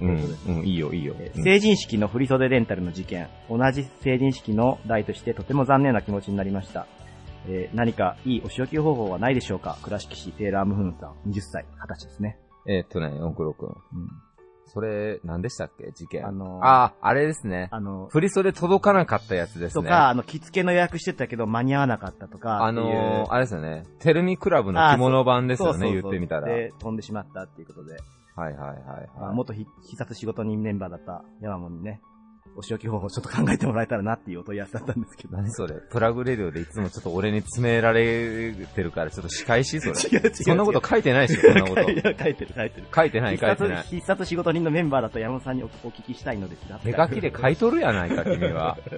[0.00, 0.12] うん、う
[0.52, 1.14] ん、うん、いいよ、いいよ。
[1.34, 6.86] 成人式の振袖レンタルの事件、同じ成人式の代としてとても残念な気持ちになりました。
[7.46, 9.76] えー、何かいいお仕置き方法はないでしょうか？
[9.82, 12.38] 倉敷市テーラームフーンさん、20歳、20歳ですね。
[12.66, 13.68] えー、っとね、四九郎くん。
[13.68, 13.74] うん
[14.74, 15.92] それ、何でしたっけ？
[15.92, 16.26] 事件。
[16.26, 17.68] あのー、ああ、あれですね。
[17.70, 19.84] あのー、振袖届かなかったやつですね。
[19.84, 22.64] とか、あの、着付けの予約してたけど間に合わなかったとか。
[22.64, 23.84] あのー、あれですよね。
[24.00, 26.48] テルミクラブの着物版ですよね、言ってみたら。
[26.48, 27.96] で、飛んでしまったっていうことで。
[28.36, 28.78] はいはいはい、
[29.26, 29.34] はい。
[29.34, 29.66] 元必
[29.96, 32.00] 殺仕事人メンバーだった山本にね、
[32.56, 35.36] お仕置き方法をちょっと考えてもらえたらなっていうお問い合わせだったんですけど。
[35.36, 35.74] 何それ？
[35.90, 39.92] プラグレディオでいつもちょっと俺に詰められてるから、ちょっと仕返しそれ。
[40.20, 41.90] 違う違うそんなこと書いてないでしょ、そんなこと。
[41.90, 42.86] いや書いてる書いてる。
[42.94, 43.82] 書いてない、書いてない。
[43.84, 46.78] 必殺仕事人のメンバーだと山本さんにお聞きしたいのですが。
[46.78, 48.78] 手書きで書いとるやないか、君は。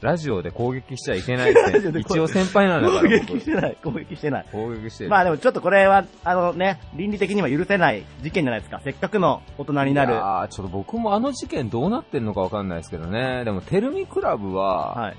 [0.00, 2.00] ラジオで攻撃しちゃいけない ですね。
[2.00, 3.00] 一応先輩なんだから。
[3.02, 4.46] 攻撃してない、攻撃してない。
[4.52, 5.10] 攻撃してる。
[5.10, 8.80] まあでもちょっとこれは、あのね、倫理的には許せない事件じゃないですか。
[8.82, 10.14] せっかくの大人になる。
[10.14, 13.44] ああ、ちょっと僕もあの事件どうなってんのかわかんないですけどね。
[13.44, 15.16] でも、テルミクラブは、はい。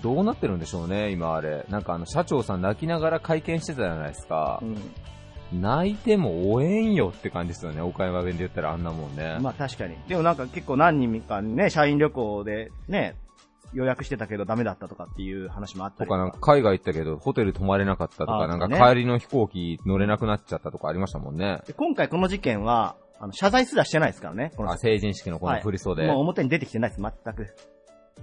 [0.00, 1.64] どうなってるんでしょうね、今あれ。
[1.68, 4.60] なんかあの、社長さん泣きながら会見してたじゃないですか。
[4.62, 9.38] うん、泣いても応援よって感じですよね、岡山弁で言ったらあんなもんね。
[9.40, 9.96] まあ確かに。
[10.06, 13.16] でもなんか結構何人かね、社員旅行でね、
[13.72, 16.18] 予約してたけどダメだったとかっていう話もあったりとか。
[16.18, 21.62] なんか海外行ったけどホテル泊まれなかったとか、なんか帰りの飛行機乗れなくなっちゃったとかありましたもんね。
[21.76, 24.52] 今回この事件は、あの、謝罪すらしてないですからね。
[24.56, 27.54] このあ、成人式のこの振り袖、はい、もう表に出てきてないです、全く。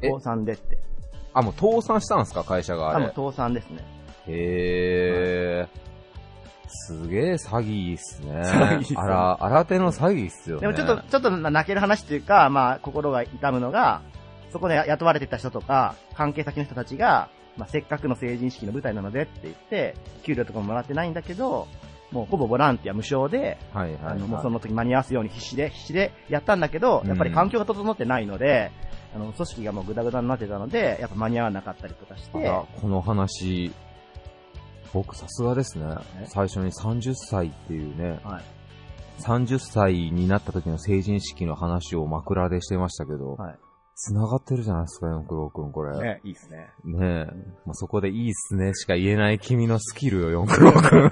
[0.02, 0.78] 倒産でって。
[1.34, 3.06] あ、もう倒産したんですか、会社があれ。
[3.06, 3.84] 多分倒産ですね。
[4.28, 5.90] へー。
[6.68, 8.42] すげえ詐欺っすね。
[8.42, 10.62] 詐欺あら、新手の詐欺っすよね。
[10.62, 14.02] でもちょっと、ちょっと泣ける話っていうか、まあ、心が痛むのが、
[14.52, 21.68] そこで雇われてた人とか、関係先の人たちが、まあ、せっかくの成人式の舞台なのでって言って、給料とかももらってないんだけど、
[22.12, 28.72] もうほぼボランティア無償で、はいはい、はい、あの、もうその時間に合わすように必死で、必死でやったんだけど、やっぱり環境が整ってないので、
[29.16, 32.64] うん、あの、組織がもうグダグダになってたので、やっぱ間に合わなかったりとかして。
[32.82, 33.72] この話、
[34.94, 35.86] 僕さすがですね。
[36.26, 38.44] 最初に30歳っていうね、はい、
[39.22, 43.60] 30歳になった時の成人式の話を枕でしてましたけど、はい、
[44.02, 45.98] 繋がってるじゃないですか、四九郎くん、これ。
[46.00, 46.70] ね、いいっすね。
[46.86, 47.26] ねえ。
[47.66, 51.12] まあ、そこでいいっすねしか言えない君のスキルよ、四九郎くん。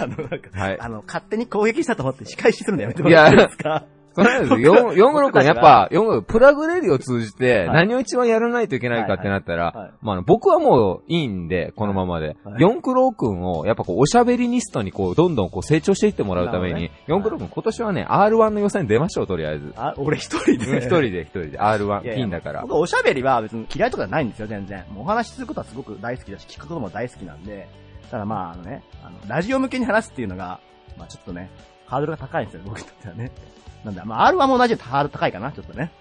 [0.00, 3.84] あの、なんか、はい、あの、勝手に攻撃したと思って仕返しするのやめてもらっていいですか？
[4.14, 4.74] そうなんですよ。
[4.74, 12.36] 4、4、6やっぱ、4、プラグレディを通じて、何を一番やらないといけないかってなったら、まあ、僕はもういいんで、このままで。
[12.44, 19.72] 4クロー君を、やっぱこう、おしゃべりニストにこう、どんどんこう、成長していってもらうために、4クロー君今年はね、R1 の予選出ましょう、とりあえず。
[19.76, 20.78] あ、俺一人で。
[20.78, 22.62] 一人で一人で、R1、ピンだから。
[22.62, 24.84] 僕、おしゃべりは別に嫌いとかないんですよ、全然。
[24.92, 27.68] もうお話しすることはすごく大好きだし、聞くことも大好きなんで、
[28.10, 30.60] ただまあ、あのね、あの、ラジオ向けに話すっていうのが、
[30.96, 31.50] まあちょっとね、
[31.86, 33.30] ハードルが高いんですよ、僕にとってはね。
[33.84, 35.92] なんだ、まあ、R1 も同じでハード高いかな、ちょっとね。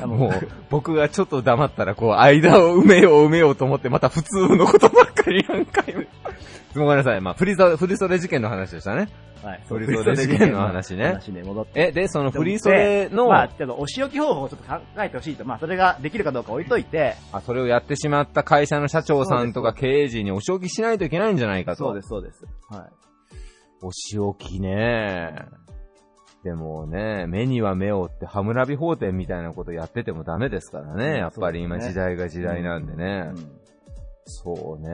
[0.00, 6.04] もう、僕がちょっと黙ったら、こう、間を埋めよう埋めようと思って、また普通のことばっかり何回も。
[6.74, 7.20] ごめんなさい。
[7.20, 9.08] まあ、振り袖、振り袖事件の話でしたね。
[9.42, 9.60] はい。
[9.68, 11.04] 振り袖事件の話ね。
[11.04, 11.88] 話ね、戻って。
[11.88, 15.44] え、で、その振り袖の、まあ、ちょっとお仕置き方法をちょっと考えてほしいと。
[15.44, 17.16] まあ、それができるかどうか置いといて。
[17.32, 21.84] あ、それをやってしまった会社の社長さんとか経営陣にお仕置きしないといけないんじゃないかと。
[21.84, 22.46] そうです、そうです。
[22.70, 22.90] はい。
[23.82, 25.34] お仕置きね
[26.44, 31.18] でもね、目には目をってハムラビ法典みたいなことやっててもダメですからね。
[31.18, 33.30] やっぱり今時代が時代なんでね。
[33.32, 33.60] うん、
[34.24, 34.90] そうね。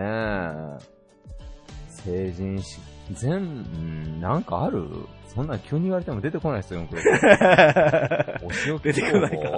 [1.89, 2.81] 成人式、
[3.13, 4.87] 全、なんかある？
[5.27, 6.97] そんな急に言われても出てこないですよ、僕。
[8.45, 9.49] お仕置き出てこないか。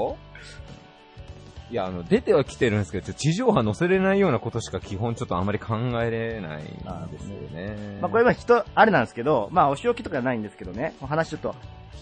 [1.70, 7.98] いや、あの、出ては来てるんですけど、地上波載せれないようなことしか基本ちょっとあまり考えれないんですよね。
[8.00, 11.54] まあこれは人、あれなんですけど、まあお仕置きとかじゃないんですけどね、話ちょっと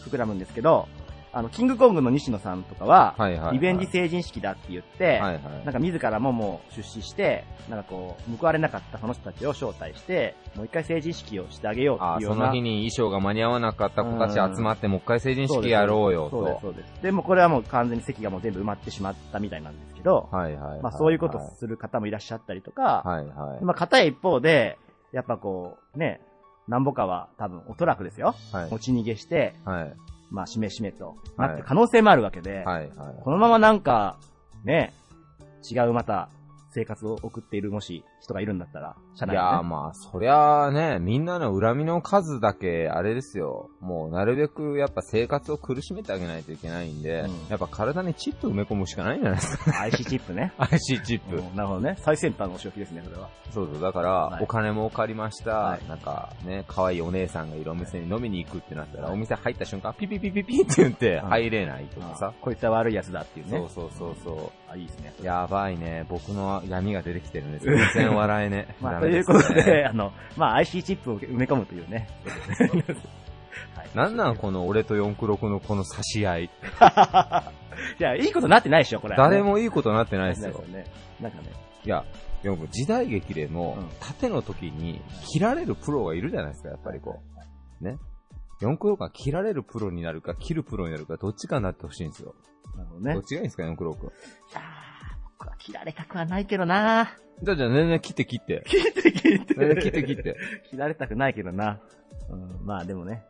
[0.08, 0.88] 膨らむんですけど、
[1.32, 12.46] あの、キングコングの西野さんとかは、はいはいはい、リベンジ成人式だって言って、はいはい、なんか自らももう出資して、なんかこう、報われなかったその人たちを招待して、もう一回成人式をしてあげようっていうような。
[12.46, 16.36] その日に衣装が間に合わなかった子たち集まって、もう一回成人式やろうよと。
[16.36, 17.02] そうです、そうです。
[17.02, 23.64] でもこれはもう完全に席がもう全部埋まってしまったみたいなんですけど、はいはい、はい、まあそういうことする方もいらっしゃったりとか、はいはい。
[23.64, 24.78] まあ片一方で、
[25.12, 26.20] やっぱこう、ね、
[26.68, 28.34] なんぼかは多分おそらくですよ。
[28.52, 29.96] はい、持ち逃げして、はい。
[30.30, 32.90] まあ、しめしめとなって可能性もあるわけで、はいはい、
[33.22, 34.18] このままなんか、
[34.64, 34.92] ね、
[35.70, 36.28] 違うまた
[36.70, 43.70] 生活を送っているもし人がいるんだったら、社内で、ね、いやまあ、そりゃあね、みんなの恨みの数だけ、あれですよ。
[43.80, 50.52] もう、なるべくやっぱ生活を苦しめてあげないといけないんで、うん、やっぱ体にチップ埋め込むしかないんじゃないですか、IC チップね。
[50.58, 51.36] IC チップ。
[51.56, 51.96] なるほどね。
[52.00, 53.28] 最先端のお仕置きですね、それは。
[53.50, 62.34] そうそう、だから、はい、お金も借りました、はい、なんかね、可愛いお姉さんがいるお店に飲みに行くってなったら、はい、お店入った瞬間、ピピピピピって言って入れないとかさ。
[62.40, 63.58] こいつは悪い奴だっていうね。
[63.58, 64.67] そうそうそうそう。
[64.70, 65.14] あ、いいですね。
[65.22, 66.04] やばいね。
[66.08, 67.64] 僕の闇が出てきてるんです
[67.94, 68.76] 全然笑えね。
[68.80, 72.08] まあ、ということで、 あの、まあ、IC チップを埋め込むというね。
[73.74, 76.44] はい、なんなんこの俺と四九六のこの差し合い。
[76.44, 76.48] い
[78.02, 80.62] や、いいことなってないでしょ、これ、誰もいいことなってないですよ。
[80.68, 80.84] ね、
[81.20, 81.50] なんかね。
[81.84, 82.04] いや、
[82.42, 85.00] でも時代劇でも、縦の時に
[85.32, 87.20] 切られるプロがいるじゃないですか、やっぱりこ
[87.80, 87.84] う。
[87.84, 87.96] ね。
[88.60, 92.34] 4クロが切られるプロになるか、切るプロになるか、どっちかになってほしいんですよ。
[92.78, 93.14] なるほどね。
[93.14, 94.06] どっちがいいんですか、4クローク。
[94.06, 94.08] い
[94.54, 94.62] やー、
[95.36, 98.62] 僕は切られたくはないけどなじゃあじゃあ全然切って切って。
[98.66, 99.54] 切って切って。
[99.54, 100.36] 切って切って。
[100.70, 101.80] 切られたくないけどな。
[102.30, 103.24] うん、まあでもね。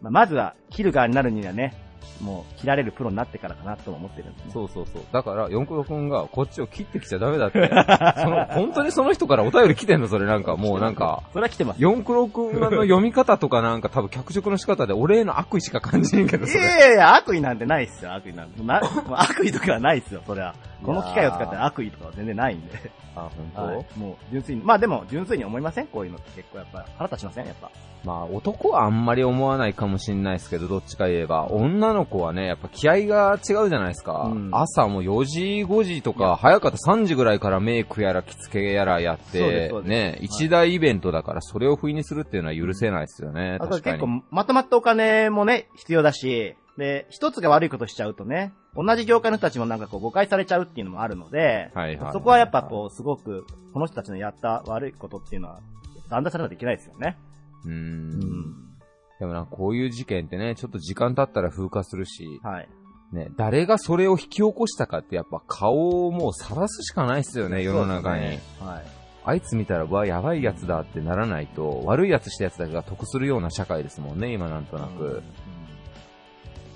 [0.00, 1.74] まあ、まずは、切る側になるにはね、
[2.20, 5.02] もう切られるプロになってからかなと思ってるんで、ね、そうそうそう。
[5.12, 7.68] だから、四九郎くんがこっちを切ってきちゃダメだって。
[8.22, 11.22] その、本当にその人からお便り来てんのそれなんか、もうなんか。
[11.32, 11.76] それは来てます。
[11.80, 18.62] 四九郎くんの読み方とかなんか多分脚色の仕方で俺への悪意しか感じんけど、いやいやいや、悪意なんてないっすよ、悪意なんて。
[18.62, 20.54] な悪意とかはないっすよ、それは。
[20.84, 22.92] この機械を使って悪意とかは全然ないんで。
[23.16, 24.62] あ、本当、 はい、もう、純粋に。
[24.62, 25.86] まあでも、純粋に思いません？
[25.86, 27.70] こういうのって結構やっぱ、腹立ちませんやっぱ。
[28.04, 31.46] まあ、男はあんまり思わないかもしんないですけど、どっちか言えば。
[31.46, 34.30] 女の子はね、やっぱ気合が違うじゃないですか。
[34.30, 43.56] うん、朝も4時、5時とか、早かった3時ぐらいからメイクやら着付けやらやって、ね、一大イベントだから、それを不意にするっていうのは許せないですよね。
[43.58, 55.60] あと結構、まとまったお金もね、必要だし、で、一つが悪いことしちゃうとね、同じ業界の人たちもなんかこう誤解されちゃうっていうのもあるので、はいはい、そこはやっぱこう、すごく、この人たちのやった悪いことっていうのは、
[56.10, 57.16] 断断されないといけないですよね。
[57.64, 58.50] うん。
[59.20, 62.68] でもな、こういう事件ってね、ちょっと時間経ったら風化するし、はい。
[63.12, 68.22] ね、誰がそれを引き起こしたかってやっぱ顔をもう晒すしかないっすよね、世の中に。
[68.22, 68.82] ね、はい。
[69.26, 75.04] あいつ見たら、わ、やばいやつだってならないと、悪いやつしたやつだけが得するような社会ですもんね、今なんとなく。
[75.04, 75.43] うん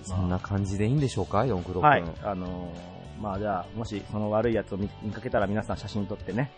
[0.09, 2.05] そんな感じでいいんでしょうか、四九六はい。
[2.23, 6.51] あのー、まあじゃあ、もしその悪いやつを見かけたら皆さん写真撮ってね、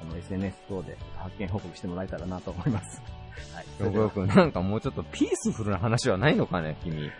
[0.00, 3.02] あの、SNS 等で発見報告してもらえたらなと思います。
[3.54, 3.64] はい。
[3.78, 7.10] 四九六なんかもうちょっとピースフルな話はないのかね、君。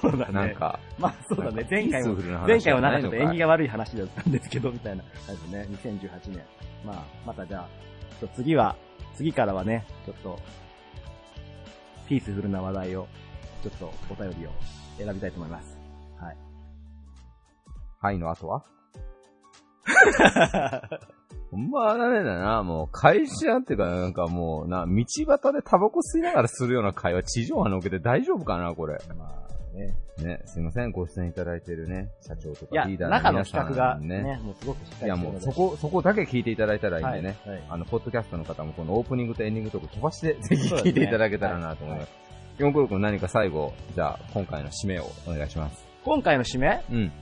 [0.00, 0.32] そうだね。
[0.32, 0.78] なんか。
[0.98, 2.14] まあそうだね、前回も、
[2.46, 6.42] 前回はなんかちょっと縁起が悪い話だったんですけど、みたいな感じでね、2018年。
[6.84, 7.68] まあ、またじゃあ、
[8.20, 8.76] ちょっと次は、
[9.14, 10.38] 次からはね、ちょっと、
[12.08, 13.06] ピースフルな話題を、
[13.62, 14.50] ちょっとお便りを
[14.98, 15.78] 選びたいと思います。
[16.20, 16.36] はい。
[18.00, 18.64] はいの後は？
[21.52, 28.98] ほんまダメだな、もう会社っていうかなんかもうな、道端でタバコ吸いながらするような会話地上波の受けて大丈夫かな、これ。
[29.18, 29.94] まあね。
[30.18, 33.68] ね、すいません、ご出演いただいてるね、社長とかリーダーの皆さん、ね。
[33.68, 42.12] 中の企画がね、もうすごくしっかりいやもうそこ、そこだけ聞いていただいたらいいんでね、はいはい、あの、ポッドキャストの方もこのオープニングとエンディングとか飛ばして、ぜひ聞いていただけたらなと思います。
[42.58, 45.84] 四クロ君何か最後、じゃあ、今回の締めをお願いします。
[46.04, 46.82] 今回の締め？
[46.90, 47.12] うん。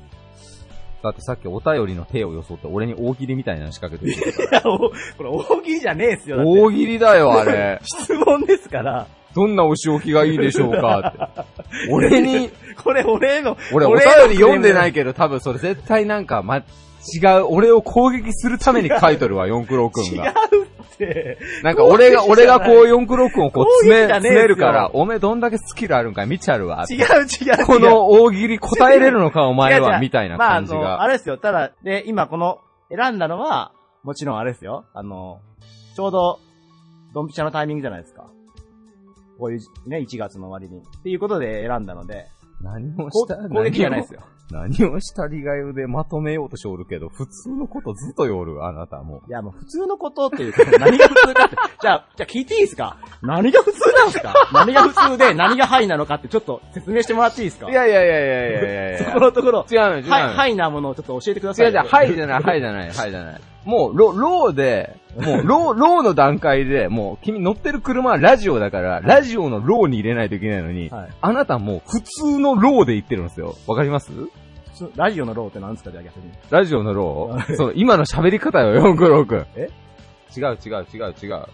[1.02, 4.32] だってさっきお便りの手を装って俺に大喜利みたいなの仕掛けてる。
[4.50, 6.42] いや、これ大喜利じゃねえっすよ。
[6.46, 7.80] 大喜利だよ、あれ。
[7.84, 9.06] 質問ですから。
[9.34, 11.88] どんなお仕置きがいいでしょうかって。
[11.90, 12.50] 俺に、
[12.82, 14.00] これ俺の、俺お便
[14.30, 16.60] り読んでないけど多分それ絶対なんか、ま、違
[17.38, 20.26] う、俺を攻撃するために書いとるわ、 四九郎くんが。
[20.26, 20.28] 違
[20.58, 20.66] うっ
[21.00, 21.38] て。
[21.62, 26.84] なんか俺が、 俺がこう四九六をこう詰め、詰めるから、おめえどんだけスキルあるんか見ちゃるわ。
[26.88, 30.80] 違う違うこの大喜利答えれるのかお前は、 みたいな感じが。
[30.80, 31.38] まあ、あれですよ。
[31.38, 32.58] ただ、で、今この
[32.94, 33.72] 選んだのは、
[34.02, 34.84] もちろんあれですよ。
[34.94, 35.40] あの、
[35.96, 36.38] ちょうど、
[37.14, 38.26] ドンピシャのタイミングじゃないですか。
[39.38, 40.82] こういうね、1月の終わりに。
[40.82, 42.26] っていうことで選んだので。
[42.62, 44.20] 何もした、攻撃じゃないですよ。
[44.50, 49.22] 何をしたりがゆでまとめようとしておるけど、普通のことずっとよる、あなたも。
[49.28, 51.56] いや、もう普通のことっていうか、何が普通かって。
[51.80, 52.96] じゃあ、じゃあ聞いていいですか？
[53.22, 54.34] 何が普通なんですか？
[54.52, 57.70] 何が普通で何がハイなのかってちょっと説明してもらっていいですか？
[57.70, 59.66] いやいやいやいやいやいやそ このところ。
[59.70, 60.10] 違うの違うの。
[60.10, 61.66] ハイなものをちょっと教えてください。
[61.66, 63.40] 違う違う、ハイじゃない、ハイじゃない、ハイじゃない。
[63.70, 73.54] もう、ロ、ローで、もう、ロー、ローの段階で、もう、君乗ってる車はラジオだから、ラジオのローに入れないといけないのに、はい、あなたもう普通のローで言ってるんですよ。
[73.66, 74.10] わかります？
[74.96, 76.32] ラジオのローって何ですかじゃあ逆に。
[76.50, 79.46] ラジオのローそう、今の喋り方よ、四九六。
[79.54, 79.70] え？
[80.36, 81.46] 違う違う違う違う。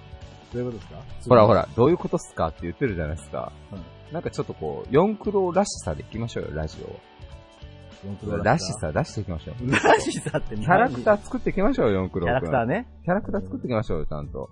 [0.53, 0.97] どういうことですか？
[1.29, 3.53] ほらほら、どういうことっすかって言ってるじゃないですか。
[3.73, 7.01] うん、なんかちょっとこう、四九郎らしさでいきましょうよ、ラジオ。
[8.43, 9.71] らしさ出していきましょう。
[9.71, 12.87] らしさってキャラクター作っていきましょうよ、四九郎キャラクターね。
[13.05, 14.51] キャラクター作っていきましょうよ、ちゃんと。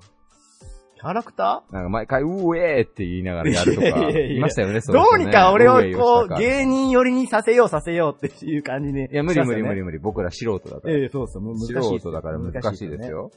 [1.05, 1.75] キャラクター？
[1.75, 3.87] なんか毎回、うえーって言いながらやるとか、
[4.19, 9.99] いましたよね、そう、ね、どうにか俺をこう、芸人寄りにさせようさせようっていう感じに、いや、無理無理無理無理。
[9.99, 10.95] 僕ら素人だから。
[10.95, 11.73] ええそうそう、難しい。
[11.75, 13.31] 素人だから難しいですよ。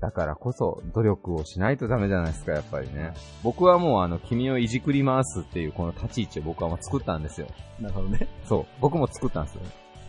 [0.00, 3.12] だからこそ、努力をしないとダメじゃないですか、やっぱりね。
[3.42, 7.48] 僕はもうあの、君をいじくり回すっていうこの立ち位置を僕はもう作ったんですよ。
[7.80, 8.28] なるほどね。
[8.44, 8.64] そう。
[8.80, 9.62] 僕も作ったんですよ。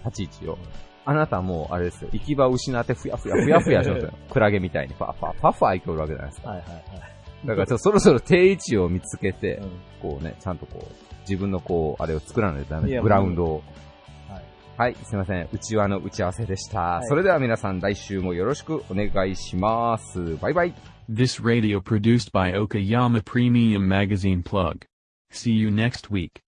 [0.05, 0.57] 立ち位置を。
[1.05, 4.13] あなたもう、あれですよ、行き場を失ってふやふやふやふやしますよ。
[4.31, 6.49] クラゲみたいに、パファ、パファ行くわけじゃないですか。
[6.49, 7.13] はいはいはい。
[7.45, 9.61] だからそろそろ定位置を見つけて、
[10.01, 12.99] こうね、ちゃんとこう、自分のこう、あれを作らないとダメ。
[13.01, 13.63] グラウンドを。
[14.29, 14.43] はい。
[14.77, 15.49] はい、すいません。
[15.51, 16.79] 内輪の打ち合わせでした。
[16.79, 20.37] はい、それでは皆さん来週もよろしくお願いします。
[20.37, 20.73] バイバイ。
[21.09, 24.85] This radio produced by Okayama Premium Magazine Plug.
[25.31, 26.41] See you next week.